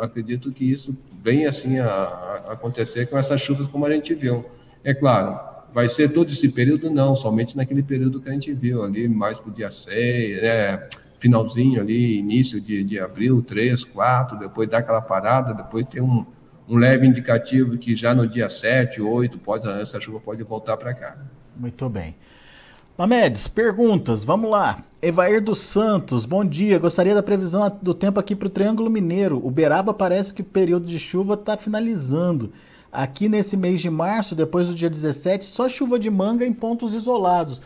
acredito 0.00 0.50
que 0.50 0.64
isso 0.64 0.96
vem 1.22 1.44
assim 1.44 1.78
a, 1.78 1.90
a 1.90 2.52
acontecer 2.52 3.04
com 3.04 3.18
essas 3.18 3.38
chuvas 3.38 3.66
como 3.66 3.84
a 3.84 3.92
gente 3.92 4.14
viu. 4.14 4.46
É 4.82 4.94
claro, 4.94 5.38
vai 5.74 5.86
ser 5.86 6.14
todo 6.14 6.30
esse 6.30 6.48
período? 6.48 6.88
Não, 6.88 7.14
somente 7.14 7.54
naquele 7.54 7.82
período 7.82 8.22
que 8.22 8.30
a 8.30 8.32
gente 8.32 8.54
viu 8.54 8.82
ali, 8.82 9.06
mais 9.06 9.38
para 9.38 9.50
o 9.50 9.54
dia 9.54 9.70
6, 9.70 10.40
né? 10.40 10.88
Finalzinho 11.20 11.80
ali, 11.80 12.18
início 12.18 12.60
de, 12.60 12.82
de 12.82 12.98
abril, 12.98 13.42
3, 13.42 13.84
4, 13.84 14.38
depois 14.38 14.68
dá 14.68 14.78
aquela 14.78 15.02
parada, 15.02 15.52
depois 15.52 15.86
tem 15.86 16.02
um, 16.02 16.24
um 16.66 16.76
leve 16.76 17.06
indicativo 17.06 17.76
que 17.76 17.94
já 17.94 18.14
no 18.14 18.26
dia 18.26 18.48
7, 18.48 19.02
8, 19.02 19.38
pode, 19.38 19.68
essa 19.68 20.00
chuva 20.00 20.18
pode 20.18 20.42
voltar 20.42 20.78
para 20.78 20.94
cá. 20.94 21.18
Muito 21.54 21.88
bem. 21.90 22.16
Mamedes, 22.96 23.46
perguntas, 23.46 24.24
vamos 24.24 24.50
lá. 24.50 24.82
Evair 25.00 25.42
dos 25.42 25.60
Santos, 25.60 26.24
bom 26.24 26.44
dia. 26.44 26.78
Gostaria 26.78 27.14
da 27.14 27.22
previsão 27.22 27.70
do 27.80 27.94
tempo 27.94 28.18
aqui 28.18 28.34
para 28.34 28.46
o 28.46 28.50
Triângulo 28.50 28.90
Mineiro. 28.90 29.44
Uberaba 29.46 29.94
parece 29.94 30.34
que 30.34 30.42
o 30.42 30.44
período 30.44 30.86
de 30.86 30.98
chuva 30.98 31.34
está 31.34 31.56
finalizando. 31.56 32.52
Aqui 32.92 33.28
nesse 33.28 33.56
mês 33.56 33.80
de 33.80 33.88
março, 33.88 34.34
depois 34.34 34.68
do 34.68 34.74
dia 34.74 34.90
17, 34.90 35.44
só 35.44 35.68
chuva 35.68 35.98
de 35.98 36.10
manga 36.10 36.44
em 36.44 36.52
pontos 36.52 36.92
isolados. 36.92 37.62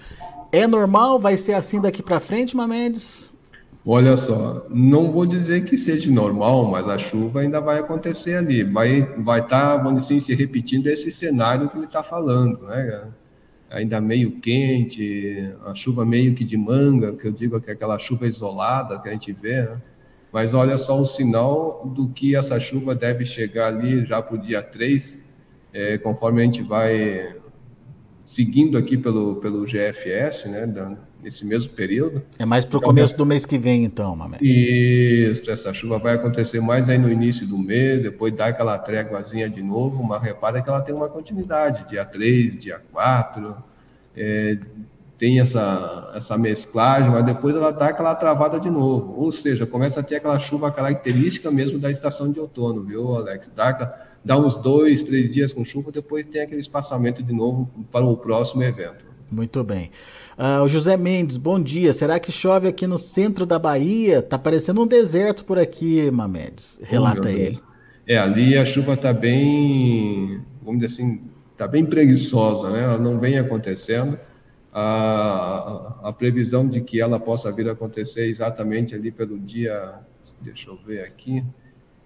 É 0.53 0.67
normal? 0.69 1.19
Vai 1.19 1.37
ser 1.37 1.55
assim 1.55 1.81
daqui 1.81 2.03
para 2.03 2.21
frente, 2.21 2.57
Mamedes? 2.57 3.34
Olha 3.87 4.17
só, 4.17 4.67
não 4.71 5.13
vou 5.13 5.27
dizer 5.27 5.65
que 5.65 5.77
seja 5.77 6.11
normal, 6.11 6.65
mas 6.71 6.89
a 6.89 6.97
chuva 6.97 7.41
ainda 7.41 7.61
vai 7.61 7.79
acontecer 7.79 8.37
ali. 8.37 8.65
Vai 8.65 9.01
estar, 9.01 9.23
vai 9.23 9.47
tá, 9.47 9.77
vamos 9.77 10.05
dizer, 10.05 10.21
se 10.21 10.35
repetindo 10.35 10.87
esse 10.87 11.11
cenário 11.11 11.69
que 11.69 11.77
ele 11.77 11.85
está 11.85 12.03
falando, 12.03 12.63
né? 12.63 13.13
ainda 13.75 14.01
meio 14.01 14.41
quente, 14.41 15.53
a 15.65 15.75
chuva 15.75 16.07
meio 16.07 16.35
que 16.35 16.45
de 16.45 16.57
manga, 16.57 17.15
que 17.15 17.27
eu 17.27 17.33
digo 17.33 17.61
que 17.61 17.71
é 17.71 17.73
aquela 17.73 17.99
chuva 17.99 18.27
isolada 18.27 19.01
que 19.01 19.09
a 19.09 19.13
gente 19.13 19.33
vê, 19.33 19.63
né? 19.63 19.83
mas 20.33 20.55
olha 20.55 20.79
só 20.79 21.01
o 21.01 21.05
sinal 21.05 21.83
do 21.95 22.09
que 22.09 22.37
essa 22.37 22.59
chuva 22.61 22.95
deve 22.95 23.25
chegar 23.25 23.69
ali 23.69 24.05
já 24.07 24.23
para 24.23 24.37
o 24.37 24.39
dia 24.39 24.63
3, 24.63 25.19
é, 25.73 25.99
conforme 25.99 26.41
a 26.41 26.45
gente 26.45 26.63
vai 26.63 27.37
seguindo 28.25 28.79
aqui 28.79 28.97
pelo, 28.97 29.37
pelo 29.37 29.65
GFS, 29.65 30.47
né, 30.47 30.67
nesse 31.25 31.45
mesmo 31.45 31.73
período. 31.73 32.23
É 32.39 32.45
mais 32.45 32.65
para 32.65 32.77
o 32.77 32.79
então, 32.79 32.89
começo 32.89 33.17
do 33.17 33.25
mês 33.25 33.47
que 33.47 33.59
vem, 33.59 33.83
então, 33.85 34.15
Mamé. 34.15 34.37
Isso, 34.41 35.51
essa 35.51 35.73
chuva 35.73 35.99
vai 35.99 36.15
acontecer 36.15 36.61
mais 36.61 36.89
aí 36.89 36.99
no 36.99 37.11
início 37.11 37.47
do 37.47 37.57
mês, 37.57 38.03
depois 38.03 38.35
dá 38.37 38.47
aquela 38.47 38.79
tréguazinha 38.79 39.49
de 39.49 39.63
novo, 39.63 40.03
mas 40.05 40.23
repara 40.23 40.63
que 40.63 40.69
ela 40.69 40.83
tem 40.83 40.95
uma 40.95 41.09
continuidade, 41.09 41.89
dia 41.89 42.05
3, 42.05 42.59
dia 42.59 42.81
4, 42.93 43.57
é, 44.15 44.59
tem 45.17 45.41
essa, 45.41 46.13
essa 46.15 46.37
mesclagem, 46.37 47.11
mas 47.11 47.25
depois 47.25 47.57
ela 47.57 47.73
dá 47.73 47.87
aquela 47.87 48.15
travada 48.15 48.61
de 48.61 48.69
novo. 48.69 49.15
Ou 49.19 49.33
seja, 49.33 49.67
começa 49.67 50.01
a 50.01 50.03
ter 50.03 50.17
aquela 50.17 50.39
chuva 50.39 50.71
característica 50.71 51.51
mesmo 51.51 51.79
da 51.79 51.91
estação 51.91 52.31
de 52.31 52.39
outono, 52.39 52.85
viu, 52.85 53.17
Alex? 53.17 53.51
Dá, 53.57 53.95
dá 54.23 54.37
uns 54.37 54.57
dois, 54.57 55.03
três 55.03 55.33
dias 55.33 55.53
com 55.55 55.65
chuva, 55.65 55.91
depois 55.91 56.27
tem 56.27 56.43
aquele 56.43 56.61
espaçamento 56.61 57.23
de 57.23 57.33
novo 57.33 57.71
para 57.91 58.05
o 58.05 58.17
próximo 58.17 58.63
evento. 58.63 59.14
Muito 59.31 59.65
bem. 59.65 59.91
Uh, 60.39 60.63
o 60.63 60.69
José 60.69 60.97
Mendes, 60.97 61.37
bom 61.37 61.61
dia. 61.61 61.93
Será 61.93 62.19
que 62.19 62.31
chove 62.31 62.69
aqui 62.69 62.87
no 62.87 62.99
centro 62.99 63.47
da 63.47 63.59
Bahia? 63.59 64.23
Tá 64.23 64.39
parecendo 64.39 64.83
um 64.83 64.87
deserto 64.87 65.45
por 65.45 65.59
aqui, 65.59 66.11
Mamedes. 66.11 66.79
Relata 66.83 67.29
oh, 67.29 67.29
ele. 67.29 67.59
É, 68.07 68.19
ali 68.19 68.57
a 68.57 68.65
chuva 68.65 68.95
está 68.95 69.13
bem, 69.13 70.43
vamos 70.63 70.81
dizer 70.81 70.93
assim, 70.93 71.23
está 71.53 71.67
bem 71.67 71.87
preguiçosa, 71.87 72.71
né? 72.71 72.83
Ela 72.83 72.99
não 72.99 73.19
vem 73.19 73.39
acontecendo. 73.39 74.19
A, 74.73 76.01
a, 76.03 76.09
a, 76.09 76.13
previsão 76.13 76.69
de 76.69 76.81
que 76.81 77.01
ela 77.01 77.21
possa 77.21 77.51
vir 77.53 77.69
a 77.69 77.73
acontecer 77.73 78.27
exatamente 78.27 78.93
ali 78.93 79.13
pelo 79.13 79.39
dia, 79.39 80.01
deixa 80.41 80.69
eu 80.69 80.77
ver 80.85 81.05
aqui, 81.05 81.45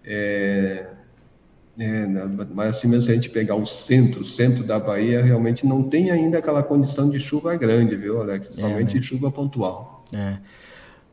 é, 0.05 0.91
é, 1.79 2.07
mas 2.53 2.71
assim 2.71 2.89
mesmo 2.89 3.03
se 3.03 3.13
a 3.13 3.15
gente 3.15 3.31
pegar 3.31 3.55
o 3.55 3.65
centro, 3.65 4.23
o 4.23 4.25
centro 4.25 4.65
da 4.65 4.81
Bahia, 4.81 5.23
realmente 5.23 5.65
não 5.65 5.83
tem 5.83 6.11
ainda 6.11 6.39
aquela 6.39 6.63
condição 6.63 7.09
de 7.09 7.21
chuva 7.21 7.55
grande, 7.57 7.95
viu, 7.95 8.21
Alex? 8.21 8.51
É, 8.51 8.53
Somente 8.53 8.93
é, 8.93 8.97
né? 8.97 9.03
chuva 9.03 9.31
pontual. 9.31 10.05
É. 10.13 10.39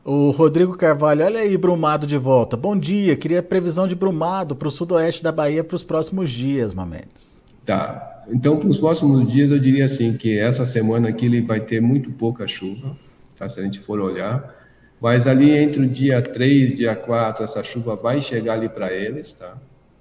O 0.04 0.30
Rodrigo 0.30 0.76
Carvalho, 0.76 1.24
olha 1.24 1.40
aí, 1.40 1.56
Brumado 1.56 2.06
de 2.06 2.16
volta. 2.16 2.56
Bom 2.56 2.76
dia, 2.76 3.16
queria 3.16 3.42
previsão 3.42 3.86
de 3.86 3.94
Brumado 3.94 4.56
para 4.56 4.68
o 4.68 4.70
sudoeste 4.70 5.22
da 5.22 5.30
Bahia 5.30 5.62
para 5.62 5.76
os 5.76 5.84
próximos 5.84 6.30
dias, 6.30 6.74
Mamedes. 6.74 7.40
Tá. 7.64 8.22
Então, 8.28 8.56
para 8.56 8.68
os 8.68 8.78
próximos 8.78 9.26
dias, 9.28 9.50
eu 9.50 9.58
diria 9.58 9.84
assim 9.84 10.14
que 10.14 10.36
essa 10.38 10.64
semana 10.64 11.08
aqui 11.08 11.26
ele 11.26 11.42
vai 11.42 11.60
ter 11.60 11.80
muito 11.80 12.10
pouca 12.10 12.46
chuva, 12.48 12.96
tá? 13.36 13.48
se 13.48 13.60
a 13.60 13.62
gente 13.62 13.78
for 13.78 14.00
olhar. 14.00 14.54
Mas 15.00 15.26
ali 15.26 15.50
entre 15.50 15.82
o 15.82 15.88
dia 15.88 16.20
3 16.22 16.70
e 16.70 16.74
dia 16.74 16.96
4, 16.96 17.44
essa 17.44 17.62
chuva 17.62 17.94
vai 17.94 18.20
chegar 18.20 18.54
ali 18.54 18.68
para 18.68 18.92
eles, 18.92 19.32
tá? 19.32 19.56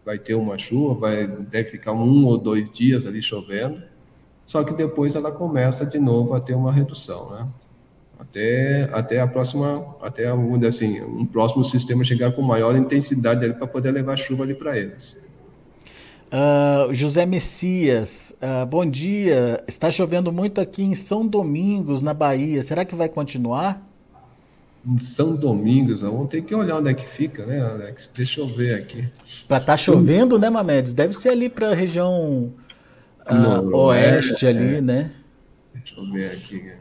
Vai 0.05 0.19
ter 0.19 0.35
uma 0.35 0.57
chuva, 0.57 0.93
vai, 0.93 1.27
deve 1.27 1.71
ficar 1.71 1.93
um 1.93 2.25
ou 2.25 2.37
dois 2.37 2.71
dias 2.71 3.05
ali 3.05 3.21
chovendo. 3.21 3.81
Só 4.45 4.63
que 4.63 4.73
depois 4.73 5.15
ela 5.15 5.31
começa 5.31 5.85
de 5.85 5.97
novo 5.97 6.35
a 6.35 6.39
ter 6.39 6.53
uma 6.53 6.71
redução, 6.71 7.31
né? 7.31 7.45
Até, 8.19 8.89
até 8.93 9.19
a 9.19 9.27
próxima, 9.27 9.95
até 10.01 10.27
assim, 10.67 11.01
um 11.01 11.25
próximo 11.25 11.65
sistema 11.65 12.03
chegar 12.03 12.31
com 12.31 12.41
maior 12.41 12.75
intensidade 12.75 13.43
ali 13.43 13.53
para 13.53 13.67
poder 13.67 13.91
levar 13.91 14.15
chuva 14.15 14.43
ali 14.43 14.53
para 14.53 14.77
eles. 14.77 15.19
Uh, 16.27 16.93
José 16.93 17.25
Messias, 17.25 18.35
uh, 18.41 18.65
bom 18.65 18.85
dia. 18.85 19.63
Está 19.67 19.91
chovendo 19.91 20.31
muito 20.31 20.61
aqui 20.61 20.83
em 20.83 20.95
São 20.95 21.27
Domingos, 21.27 22.01
na 22.01 22.13
Bahia. 22.13 22.61
Será 22.63 22.85
que 22.85 22.95
vai 22.95 23.09
continuar? 23.09 23.81
Em 24.85 24.99
São 24.99 25.35
Domingos, 25.35 26.01
vamos 26.01 26.29
ter 26.29 26.43
que 26.43 26.53
olhar 26.53 26.77
onde 26.77 26.89
é 26.89 26.93
que 26.93 27.07
fica, 27.07 27.45
né, 27.45 27.59
Alex? 27.59 28.11
Deixa 28.15 28.39
eu 28.39 28.47
ver 28.47 28.75
aqui. 28.75 29.07
Para 29.47 29.57
estar 29.57 29.73
tá 29.73 29.77
chovendo, 29.77 30.37
né, 30.37 30.49
Mamedes? 30.49 30.93
Deve 30.93 31.13
ser 31.13 31.29
ali 31.29 31.49
para 31.49 31.71
a 31.71 31.73
região 31.73 32.53
oeste, 33.73 34.45
é, 34.45 34.49
ali, 34.49 34.75
é. 34.75 34.81
né? 34.81 35.11
Deixa 35.73 35.99
eu 35.99 36.11
ver 36.11 36.31
aqui. 36.31 36.71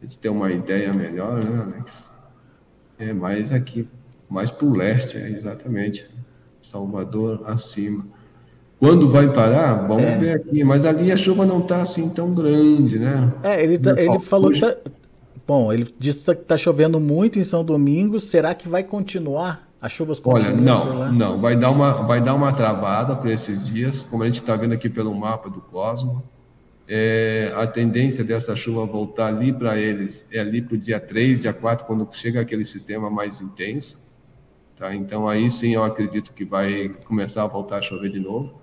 A 0.00 0.06
gente 0.06 0.18
ter 0.18 0.30
uma 0.30 0.50
ideia 0.50 0.94
melhor, 0.94 1.44
né, 1.44 1.62
Alex? 1.62 2.10
É 2.98 3.12
mais 3.12 3.52
aqui, 3.52 3.86
mais 4.30 4.50
para 4.50 4.66
o 4.66 4.74
leste, 4.74 5.18
é, 5.18 5.28
exatamente. 5.28 6.08
Salvador 6.62 7.42
acima. 7.44 8.06
Quando 8.78 9.10
vai 9.10 9.32
parar? 9.32 9.86
Vamos 9.86 10.04
é. 10.04 10.18
ver 10.18 10.36
aqui. 10.36 10.64
Mas 10.64 10.84
ali 10.84 11.12
a 11.12 11.16
chuva 11.16 11.46
não 11.46 11.60
está 11.60 11.82
assim 11.82 12.08
tão 12.08 12.34
grande, 12.34 12.98
né? 12.98 13.32
É, 13.42 13.62
ele, 13.62 13.78
tá, 13.78 13.92
ele 13.98 14.18
falou 14.18 14.50
que 14.50 14.60
tá, 14.60 14.76
Bom, 15.46 15.72
ele 15.72 15.86
disse 15.98 16.24
que 16.24 16.42
está 16.42 16.58
chovendo 16.58 16.98
muito 16.98 17.38
em 17.38 17.44
São 17.44 17.64
Domingos. 17.64 18.24
Será 18.24 18.54
que 18.54 18.68
vai 18.68 18.82
continuar? 18.82 19.68
As 19.80 19.92
chuvas 19.92 20.18
continuam 20.18 20.54
Olha, 20.54 20.60
não, 20.60 21.12
não. 21.12 21.40
Vai 21.40 21.56
dar 21.56 21.70
uma, 21.70 22.02
vai 22.06 22.20
dar 22.20 22.34
uma 22.34 22.52
travada 22.52 23.14
para 23.14 23.32
esses 23.32 23.64
dias, 23.64 24.02
como 24.02 24.22
a 24.22 24.26
gente 24.26 24.40
está 24.40 24.56
vendo 24.56 24.72
aqui 24.72 24.88
pelo 24.88 25.14
mapa 25.14 25.48
do 25.48 25.60
Cosmo. 25.60 26.22
É, 26.88 27.52
a 27.56 27.66
tendência 27.66 28.24
dessa 28.24 28.54
chuva 28.56 28.86
voltar 28.86 29.26
ali 29.26 29.52
para 29.52 29.78
eles 29.78 30.26
é 30.32 30.40
ali 30.40 30.62
para 30.62 30.74
o 30.74 30.78
dia 30.78 30.98
3, 30.98 31.40
dia 31.40 31.52
4, 31.52 31.86
quando 31.86 32.08
chega 32.12 32.40
aquele 32.40 32.64
sistema 32.64 33.08
mais 33.10 33.40
intenso. 33.40 34.04
Tá? 34.76 34.94
Então, 34.94 35.28
aí 35.28 35.50
sim 35.50 35.74
eu 35.74 35.84
acredito 35.84 36.32
que 36.32 36.44
vai 36.44 36.88
começar 37.04 37.44
a 37.44 37.46
voltar 37.46 37.78
a 37.78 37.82
chover 37.82 38.10
de 38.10 38.20
novo. 38.20 38.60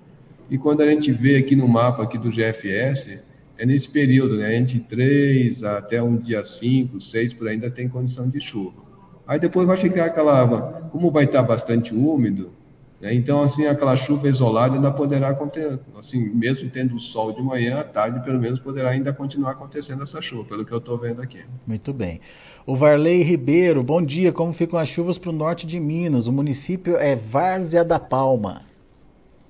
E 0.50 0.58
quando 0.58 0.82
a 0.82 0.90
gente 0.90 1.12
vê 1.12 1.38
aqui 1.38 1.56
no 1.56 1.68
mapa 1.68 2.04
aqui 2.04 2.18
do 2.18 2.30
GFS, 2.30 3.22
é 3.58 3.66
nesse 3.66 3.90
período, 3.90 4.38
né? 4.38 4.56
entre 4.56 4.80
3 4.80 5.64
até 5.64 6.02
um 6.02 6.18
dia 6.18 6.44
5, 6.44 7.00
6, 7.00 7.34
por 7.34 7.48
ainda 7.48 7.70
tem 7.70 7.88
condição 7.88 8.30
de 8.30 8.40
chuva. 8.40 8.82
Aí 9.28 9.40
depois 9.40 9.66
vai 9.66 9.78
ficar 9.78 10.06
aquela, 10.06 10.90
como 10.92 11.12
vai 11.12 11.26
estar 11.26 11.44
bastante 11.44 11.94
úmido, 11.94 12.52
né? 13.00 13.14
então 13.14 13.42
assim 13.42 13.66
aquela 13.66 13.96
chuva 13.96 14.28
isolada 14.28 14.76
ainda 14.76 14.92
poderá 14.92 15.30
acontecer, 15.30 15.80
assim 15.98 16.34
mesmo 16.36 16.70
tendo 16.70 17.00
sol 17.00 17.32
de 17.32 17.42
manhã, 17.42 17.80
à 17.80 17.84
tarde 17.84 18.24
pelo 18.24 18.40
menos 18.40 18.60
poderá 18.60 18.90
ainda 18.90 19.14
continuar 19.14 19.52
acontecendo 19.52 20.04
essa 20.04 20.22
chuva, 20.22 20.44
pelo 20.44 20.66
que 20.66 20.74
eu 20.74 20.80
estou 20.80 20.98
vendo 20.98 21.22
aqui. 21.22 21.44
Muito 21.66 21.94
bem. 21.94 22.20
O 22.66 22.76
Varley 22.76 23.22
Ribeiro, 23.24 23.84
bom 23.84 24.02
dia. 24.02 24.32
Como 24.32 24.54
ficam 24.54 24.80
as 24.80 24.90
chuvas 24.90 25.18
para 25.18 25.30
o 25.30 25.34
norte 25.34 25.68
de 25.68 25.80
Minas? 25.80 26.28
O 26.28 26.32
município 26.32 26.96
é 26.96 27.16
Várzea 27.16 27.84
da 27.84 28.00
Palma. 28.00 28.73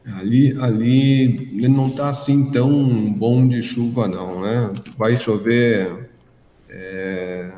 Ali, 0.05 0.57
ali 0.59 1.67
não 1.69 1.87
está 1.87 2.09
assim 2.09 2.51
tão 2.51 3.13
bom 3.13 3.47
de 3.47 3.63
chuva, 3.63 4.07
não, 4.07 4.41
né? 4.41 4.73
Vai 4.97 5.17
chover 5.17 6.09
é, 6.69 7.53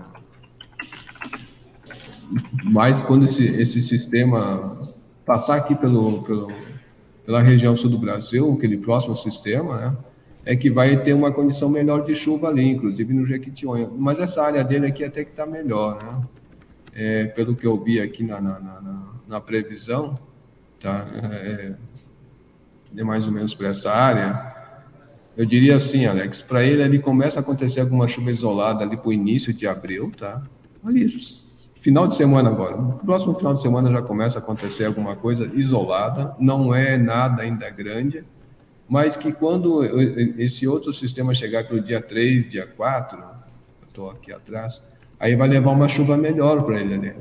mais 2.64 3.02
quando 3.02 3.28
esse, 3.28 3.46
esse 3.46 3.82
sistema 3.82 4.94
passar 5.26 5.56
aqui 5.56 5.74
pelo, 5.74 6.22
pelo, 6.24 6.52
pela 7.26 7.42
região 7.42 7.76
sul 7.76 7.90
do 7.90 7.98
Brasil, 7.98 8.54
aquele 8.54 8.78
próximo 8.78 9.16
sistema, 9.16 9.78
né? 9.78 9.98
é 10.46 10.56
que 10.56 10.70
vai 10.70 11.02
ter 11.02 11.14
uma 11.14 11.32
condição 11.32 11.68
melhor 11.68 12.06
de 12.06 12.14
chuva 12.14 12.50
ali, 12.50 12.70
inclusive 12.70 13.12
no 13.12 13.26
Jequitinhonha. 13.26 13.90
Mas 13.98 14.20
essa 14.20 14.44
área 14.44 14.64
dele 14.64 14.86
aqui 14.86 15.04
até 15.04 15.26
que 15.26 15.32
está 15.32 15.46
melhor, 15.46 16.02
né? 16.04 16.22
É, 16.94 17.26
pelo 17.26 17.56
que 17.56 17.66
eu 17.66 17.84
vi 17.84 18.00
aqui 18.00 18.24
na, 18.24 18.40
na, 18.40 18.60
na, 18.60 19.14
na 19.28 19.42
previsão, 19.42 20.18
tá? 20.80 21.06
É, 21.14 21.76
é 22.98 23.04
mais 23.04 23.26
ou 23.26 23.32
menos 23.32 23.54
para 23.54 23.70
essa 23.70 23.92
área. 23.92 24.54
Eu 25.36 25.46
diria 25.46 25.76
assim, 25.76 26.06
Alex, 26.06 26.42
para 26.42 26.64
ele 26.64 26.82
ali 26.82 27.00
começa 27.00 27.40
a 27.40 27.42
acontecer 27.42 27.82
alguma 27.82 28.08
chuva 28.08 28.32
isolada 28.32 28.84
ali 28.84 28.96
para 28.96 29.10
o 29.10 29.14
início 29.14 29.54
de 29.54 29.68
abril, 29.68 30.12
tá? 30.18 30.42
Ali, 30.84 31.08
final 31.86 32.08
de 32.08 32.16
semana 32.16 32.50
agora. 32.50 32.78
No 32.78 32.94
próximo 32.94 33.36
final 33.36 33.54
de 33.54 33.62
semana 33.62 33.92
já 33.92 34.02
começa 34.02 34.40
a 34.40 34.42
acontecer 34.42 34.86
alguma 34.86 35.16
coisa 35.16 35.52
isolada, 35.54 36.36
não 36.40 36.74
é 36.74 36.98
nada 36.98 37.44
ainda 37.44 37.70
grande, 37.70 38.24
mas 38.88 39.16
que 39.16 39.32
quando 39.32 39.84
esse 40.40 40.68
outro 40.68 40.94
sistema 40.94 41.34
chegar 41.34 41.66
para 41.66 41.76
o 41.76 41.82
dia 41.82 42.02
3, 42.02 42.50
dia 42.50 42.66
4, 42.66 43.20
estou 43.88 44.10
aqui 44.10 44.32
atrás, 44.32 44.82
aí 45.20 45.36
vai 45.36 45.48
levar 45.48 45.72
uma 45.72 45.88
chuva 45.88 46.16
melhor 46.18 46.64
para 46.64 46.80
ele 46.80 46.94
ali. 46.94 47.16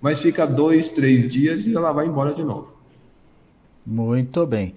Mas 0.00 0.18
fica 0.18 0.46
dois, 0.46 0.88
três 0.88 1.32
dias 1.32 1.66
e 1.66 1.74
ela 1.74 1.92
vai 1.92 2.06
embora 2.06 2.32
de 2.32 2.42
novo. 2.42 2.74
Muito 3.86 4.46
bem. 4.46 4.74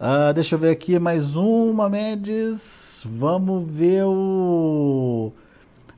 Uh, 0.00 0.32
deixa 0.32 0.54
eu 0.54 0.58
ver 0.58 0.70
aqui 0.70 0.98
mais 0.98 1.36
uma, 1.36 1.86
Mendes. 1.86 2.20
Mamedes, 2.24 3.02
vamos 3.04 3.70
ver 3.70 4.04
o, 4.04 5.30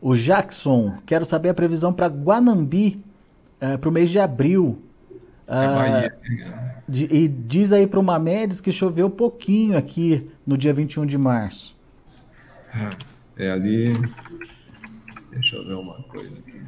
o 0.00 0.16
Jackson. 0.16 0.98
Quero 1.06 1.24
saber 1.24 1.50
a 1.50 1.54
previsão 1.54 1.92
para 1.92 2.08
Guanambi 2.08 3.00
é, 3.60 3.76
para 3.76 3.88
o 3.88 3.92
mês 3.92 4.10
de 4.10 4.18
abril. 4.18 4.82
É 5.46 5.54
Bahia. 5.54 6.18
De, 6.88 7.04
e 7.04 7.28
diz 7.28 7.72
aí 7.72 7.86
para 7.86 8.00
o 8.00 8.02
Mamedes 8.02 8.60
que 8.60 8.72
choveu 8.72 9.08
pouquinho 9.08 9.78
aqui 9.78 10.28
no 10.44 10.58
dia 10.58 10.74
21 10.74 11.06
de 11.06 11.16
março. 11.16 11.76
É 13.36 13.52
ali. 13.52 13.94
Deixa 15.30 15.54
eu 15.54 15.64
ver 15.64 15.74
uma 15.74 16.02
coisa 16.02 16.40
aqui. 16.40 16.60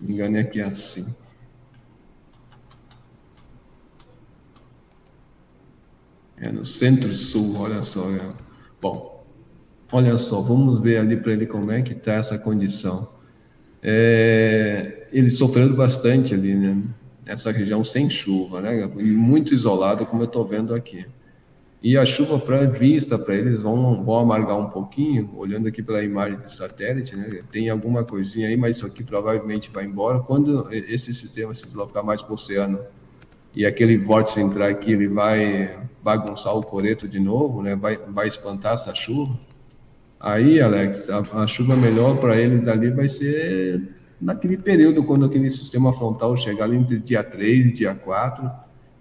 Me 0.00 0.14
enganei 0.14 0.40
aqui 0.40 0.62
assim. 0.62 1.14
É 6.36 6.50
no 6.50 6.64
centro-sul, 6.64 7.56
olha 7.58 7.82
só. 7.82 8.10
É. 8.10 8.30
Bom, 8.80 9.24
olha 9.92 10.18
só, 10.18 10.40
vamos 10.40 10.80
ver 10.80 10.98
ali 10.98 11.16
para 11.16 11.32
ele 11.32 11.46
como 11.46 11.70
é 11.70 11.82
que 11.82 11.92
está 11.92 12.14
essa 12.14 12.38
condição. 12.38 13.08
É, 13.82 15.06
ele 15.12 15.30
sofrendo 15.30 15.74
bastante 15.74 16.34
ali, 16.34 16.54
né? 16.54 16.82
Nessa 17.24 17.50
região 17.50 17.84
sem 17.84 18.08
chuva, 18.10 18.60
né? 18.60 18.90
E 18.98 19.02
muito 19.02 19.54
isolado, 19.54 20.06
como 20.06 20.22
eu 20.22 20.26
estou 20.26 20.46
vendo 20.46 20.74
aqui. 20.74 21.06
E 21.82 21.98
a 21.98 22.06
chuva 22.06 22.38
prevista 22.38 23.18
para 23.18 23.34
eles 23.34 23.60
vão, 23.60 24.04
vão 24.04 24.18
amargar 24.20 24.56
um 24.56 24.70
pouquinho, 24.70 25.32
olhando 25.36 25.66
aqui 25.66 25.82
pela 25.82 26.02
imagem 26.04 26.38
de 26.38 26.52
satélite, 26.52 27.16
né? 27.16 27.42
Tem 27.50 27.68
alguma 27.68 28.04
coisinha 28.04 28.46
aí, 28.46 28.56
mas 28.56 28.76
isso 28.76 28.86
aqui 28.86 29.02
provavelmente 29.02 29.68
vai 29.72 29.84
embora. 29.84 30.20
Quando 30.20 30.72
esse 30.72 31.12
sistema 31.12 31.52
se 31.52 31.66
deslocar 31.66 32.04
mais 32.04 32.22
para 32.22 32.30
o 32.30 32.34
oceano 32.34 32.78
e 33.52 33.66
aquele 33.66 33.98
vórtice 33.98 34.40
entrar 34.40 34.68
aqui, 34.68 34.92
ele 34.92 35.08
vai 35.08 35.76
bagunçar 36.02 36.56
o 36.56 36.62
coreto 36.62 37.08
de 37.08 37.20
novo, 37.20 37.62
né? 37.62 37.76
Vai, 37.76 37.96
vai 37.96 38.26
espantar 38.26 38.74
essa 38.74 38.94
chuva. 38.94 39.38
Aí, 40.18 40.60
Alex, 40.60 41.08
a, 41.10 41.42
a 41.42 41.46
chuva 41.46 41.76
melhor 41.76 42.16
para 42.18 42.36
ele 42.36 42.58
dali 42.58 42.90
vai 42.90 43.08
ser 43.08 43.88
naquele 44.20 44.56
período, 44.56 45.02
quando 45.04 45.24
aquele 45.24 45.50
sistema 45.50 45.92
frontal 45.92 46.36
chegar 46.36 46.64
ali 46.64 46.76
entre 46.76 46.98
dia 46.98 47.24
3 47.24 47.66
e 47.66 47.72
dia 47.72 47.94
4, 47.94 48.48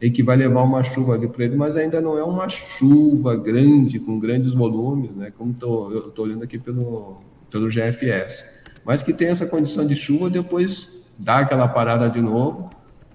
e 0.02 0.10
que 0.10 0.24
vai 0.24 0.36
levar 0.36 0.64
uma 0.64 0.84
chuva 0.84 1.14
ali 1.14 1.28
para 1.28 1.46
ele, 1.46 1.56
mas 1.56 1.78
ainda 1.78 2.02
não 2.02 2.18
é 2.18 2.24
uma 2.24 2.50
chuva 2.50 3.36
grande, 3.38 4.00
com 4.00 4.18
grandes 4.18 4.52
volumes, 4.52 5.16
né? 5.16 5.32
Como 5.38 5.54
tô, 5.54 5.92
eu 5.92 6.08
estou 6.08 6.26
olhando 6.26 6.44
aqui 6.44 6.58
pelo, 6.58 7.22
pelo 7.52 7.70
GFS. 7.70 8.44
Mas 8.84 9.04
que 9.04 9.14
tem 9.14 9.28
essa 9.28 9.46
condição 9.46 9.86
de 9.86 9.96
chuva, 9.96 10.28
depois 10.28 11.14
dá 11.20 11.40
aquela 11.40 11.68
parada 11.68 12.10
de 12.10 12.20
novo, 12.20 12.72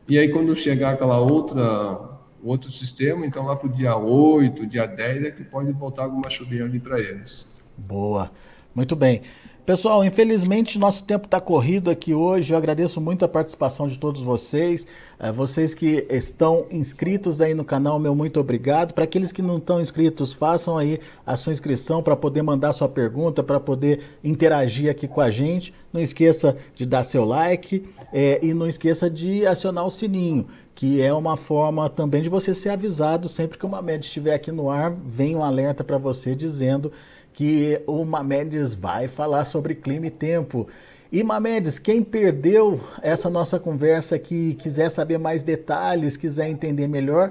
e 0.08 0.16
aí 0.16 0.28
quando 0.28 0.54
chegar 0.54 0.92
aquela 0.92 1.18
outra 1.18 2.15
outro 2.46 2.70
sistema, 2.70 3.26
então 3.26 3.44
lá 3.44 3.56
para 3.56 3.68
o 3.68 3.72
dia 3.72 3.96
8, 3.96 4.66
dia 4.66 4.86
10 4.86 5.24
é 5.24 5.30
que 5.30 5.44
pode 5.44 5.72
voltar 5.72 6.04
alguma 6.04 6.30
chuvinha 6.30 6.64
ali 6.64 6.78
para 6.78 7.00
eles. 7.00 7.52
Boa. 7.76 8.30
Muito 8.74 8.94
bem. 8.94 9.22
Pessoal, 9.66 10.04
infelizmente 10.04 10.78
nosso 10.78 11.02
tempo 11.02 11.24
está 11.24 11.40
corrido 11.40 11.90
aqui 11.90 12.14
hoje. 12.14 12.52
Eu 12.52 12.56
agradeço 12.56 13.00
muito 13.00 13.24
a 13.24 13.28
participação 13.28 13.88
de 13.88 13.98
todos 13.98 14.22
vocês. 14.22 14.86
É, 15.18 15.32
vocês 15.32 15.74
que 15.74 16.06
estão 16.08 16.66
inscritos 16.70 17.40
aí 17.40 17.52
no 17.52 17.64
canal, 17.64 17.98
meu 17.98 18.14
muito 18.14 18.38
obrigado. 18.38 18.94
Para 18.94 19.02
aqueles 19.02 19.32
que 19.32 19.42
não 19.42 19.58
estão 19.58 19.80
inscritos, 19.80 20.32
façam 20.32 20.78
aí 20.78 21.00
a 21.26 21.36
sua 21.36 21.52
inscrição 21.52 22.00
para 22.00 22.14
poder 22.14 22.42
mandar 22.42 22.72
sua 22.74 22.88
pergunta, 22.88 23.42
para 23.42 23.58
poder 23.58 24.02
interagir 24.22 24.88
aqui 24.88 25.08
com 25.08 25.20
a 25.20 25.30
gente. 25.30 25.74
Não 25.92 26.00
esqueça 26.00 26.56
de 26.72 26.86
dar 26.86 27.02
seu 27.02 27.24
like 27.24 27.84
é, 28.12 28.38
e 28.44 28.54
não 28.54 28.68
esqueça 28.68 29.10
de 29.10 29.44
acionar 29.44 29.84
o 29.84 29.90
sininho 29.90 30.46
que 30.76 31.00
é 31.00 31.10
uma 31.10 31.38
forma 31.38 31.88
também 31.88 32.20
de 32.20 32.28
você 32.28 32.52
ser 32.52 32.68
avisado 32.68 33.30
sempre 33.30 33.56
que 33.56 33.64
uma 33.64 33.80
média 33.80 34.06
estiver 34.06 34.34
aqui 34.34 34.52
no 34.52 34.68
ar, 34.68 34.94
vem 35.06 35.34
um 35.34 35.42
alerta 35.42 35.82
para 35.82 35.96
você 35.96 36.34
dizendo 36.34 36.92
que 37.36 37.82
o 37.86 38.02
Mamedes 38.02 38.74
vai 38.74 39.08
falar 39.08 39.44
sobre 39.44 39.74
clima 39.74 40.06
e 40.06 40.10
tempo. 40.10 40.66
E 41.12 41.22
Mamedes, 41.22 41.78
quem 41.78 42.02
perdeu 42.02 42.80
essa 43.02 43.28
nossa 43.28 43.60
conversa 43.60 44.16
aqui, 44.16 44.54
quiser 44.58 44.88
saber 44.88 45.18
mais 45.18 45.42
detalhes, 45.42 46.16
quiser 46.16 46.48
entender 46.48 46.88
melhor, 46.88 47.30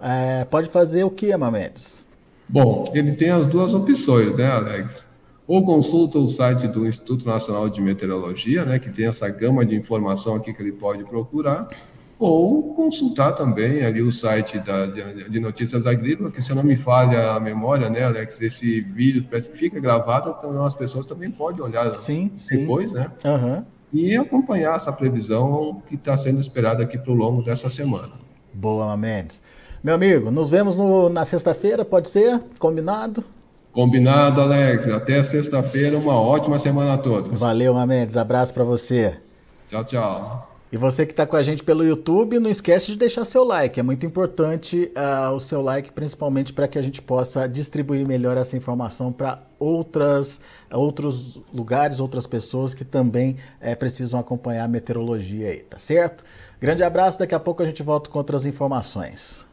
é, 0.00 0.44
pode 0.44 0.68
fazer 0.68 1.02
o 1.02 1.10
que, 1.10 1.36
Mamedes? 1.36 2.06
Bom, 2.48 2.92
ele 2.94 3.16
tem 3.16 3.30
as 3.30 3.48
duas 3.48 3.74
opções, 3.74 4.36
né, 4.36 4.46
Alex? 4.46 5.08
Ou 5.48 5.66
consulta 5.66 6.16
o 6.16 6.28
site 6.28 6.68
do 6.68 6.86
Instituto 6.86 7.26
Nacional 7.26 7.68
de 7.68 7.80
Meteorologia, 7.80 8.64
né, 8.64 8.78
que 8.78 8.88
tem 8.88 9.08
essa 9.08 9.28
gama 9.28 9.66
de 9.66 9.74
informação 9.74 10.36
aqui 10.36 10.54
que 10.54 10.62
ele 10.62 10.70
pode 10.70 11.02
procurar, 11.02 11.68
ou 12.20 12.74
consultar 12.74 13.32
também 13.32 13.82
ali 13.82 14.02
o 14.02 14.12
site 14.12 14.58
da, 14.58 14.84
de, 14.84 15.30
de, 15.30 15.40
Notícias 15.40 15.86
Agrícolas, 15.86 16.34
que 16.34 16.42
se 16.42 16.54
não 16.54 16.62
me 16.62 16.76
falha 16.76 17.32
a 17.32 17.40
memória, 17.40 17.88
né, 17.88 18.04
Alex, 18.04 18.42
esse 18.42 18.82
vídeo 18.82 19.24
parece 19.28 19.48
que 19.48 19.56
fica 19.56 19.80
gravado, 19.80 20.36
então 20.38 20.62
as 20.66 20.74
pessoas 20.74 21.06
também 21.06 21.30
podem 21.30 21.62
olhar 21.62 21.94
sim, 21.94 22.30
depois, 22.50 22.90
sim. 22.90 22.96
né? 22.96 23.10
Uhum. 23.24 23.64
E 23.90 24.16
acompanhar 24.16 24.76
essa 24.76 24.92
previsão 24.92 25.82
que 25.88 25.94
está 25.94 26.14
sendo 26.14 26.38
esperada 26.38 26.82
aqui 26.82 26.98
para 26.98 27.10
o 27.10 27.14
longo 27.14 27.42
dessa 27.42 27.70
semana. 27.70 28.12
Boa, 28.52 28.94
Mendes. 28.98 29.42
Meu 29.82 29.94
amigo, 29.94 30.30
nos 30.30 30.50
vemos 30.50 30.76
no, 30.76 31.08
na 31.08 31.24
sexta-feira, 31.24 31.86
pode 31.86 32.08
ser? 32.10 32.38
Combinado? 32.58 33.24
Combinado, 33.72 34.42
Alex. 34.42 34.88
Até 34.90 35.22
sexta-feira, 35.24 35.96
uma 35.96 36.20
ótima 36.20 36.58
semana 36.58 36.94
a 36.94 36.98
todos. 36.98 37.40
Valeu, 37.40 37.74
Mendes. 37.86 38.16
Abraço 38.18 38.52
para 38.52 38.64
você. 38.64 39.16
Tchau, 39.70 39.84
tchau. 39.84 40.49
E 40.72 40.76
você 40.76 41.04
que 41.04 41.12
está 41.12 41.26
com 41.26 41.34
a 41.34 41.42
gente 41.42 41.64
pelo 41.64 41.84
YouTube, 41.84 42.38
não 42.38 42.48
esquece 42.48 42.92
de 42.92 42.96
deixar 42.96 43.24
seu 43.24 43.42
like. 43.42 43.80
É 43.80 43.82
muito 43.82 44.06
importante 44.06 44.92
uh, 44.94 45.32
o 45.32 45.40
seu 45.40 45.60
like, 45.60 45.90
principalmente 45.90 46.52
para 46.52 46.68
que 46.68 46.78
a 46.78 46.82
gente 46.82 47.02
possa 47.02 47.48
distribuir 47.48 48.06
melhor 48.06 48.36
essa 48.36 48.56
informação 48.56 49.12
para 49.12 49.42
outras 49.58 50.40
outros 50.72 51.40
lugares, 51.52 51.98
outras 51.98 52.24
pessoas 52.24 52.72
que 52.72 52.84
também 52.84 53.36
uh, 53.60 53.76
precisam 53.76 54.20
acompanhar 54.20 54.64
a 54.64 54.68
meteorologia 54.68 55.48
aí, 55.48 55.58
tá 55.58 55.78
certo? 55.80 56.22
Grande 56.60 56.84
abraço, 56.84 57.18
daqui 57.18 57.34
a 57.34 57.40
pouco 57.40 57.64
a 57.64 57.66
gente 57.66 57.82
volta 57.82 58.08
com 58.08 58.18
outras 58.18 58.46
informações. 58.46 59.44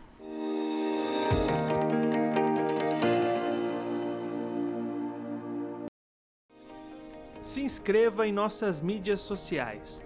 Se 7.41 7.61
inscreva 7.61 8.27
em 8.27 8.31
nossas 8.31 8.81
mídias 8.81 9.21
sociais 9.21 10.05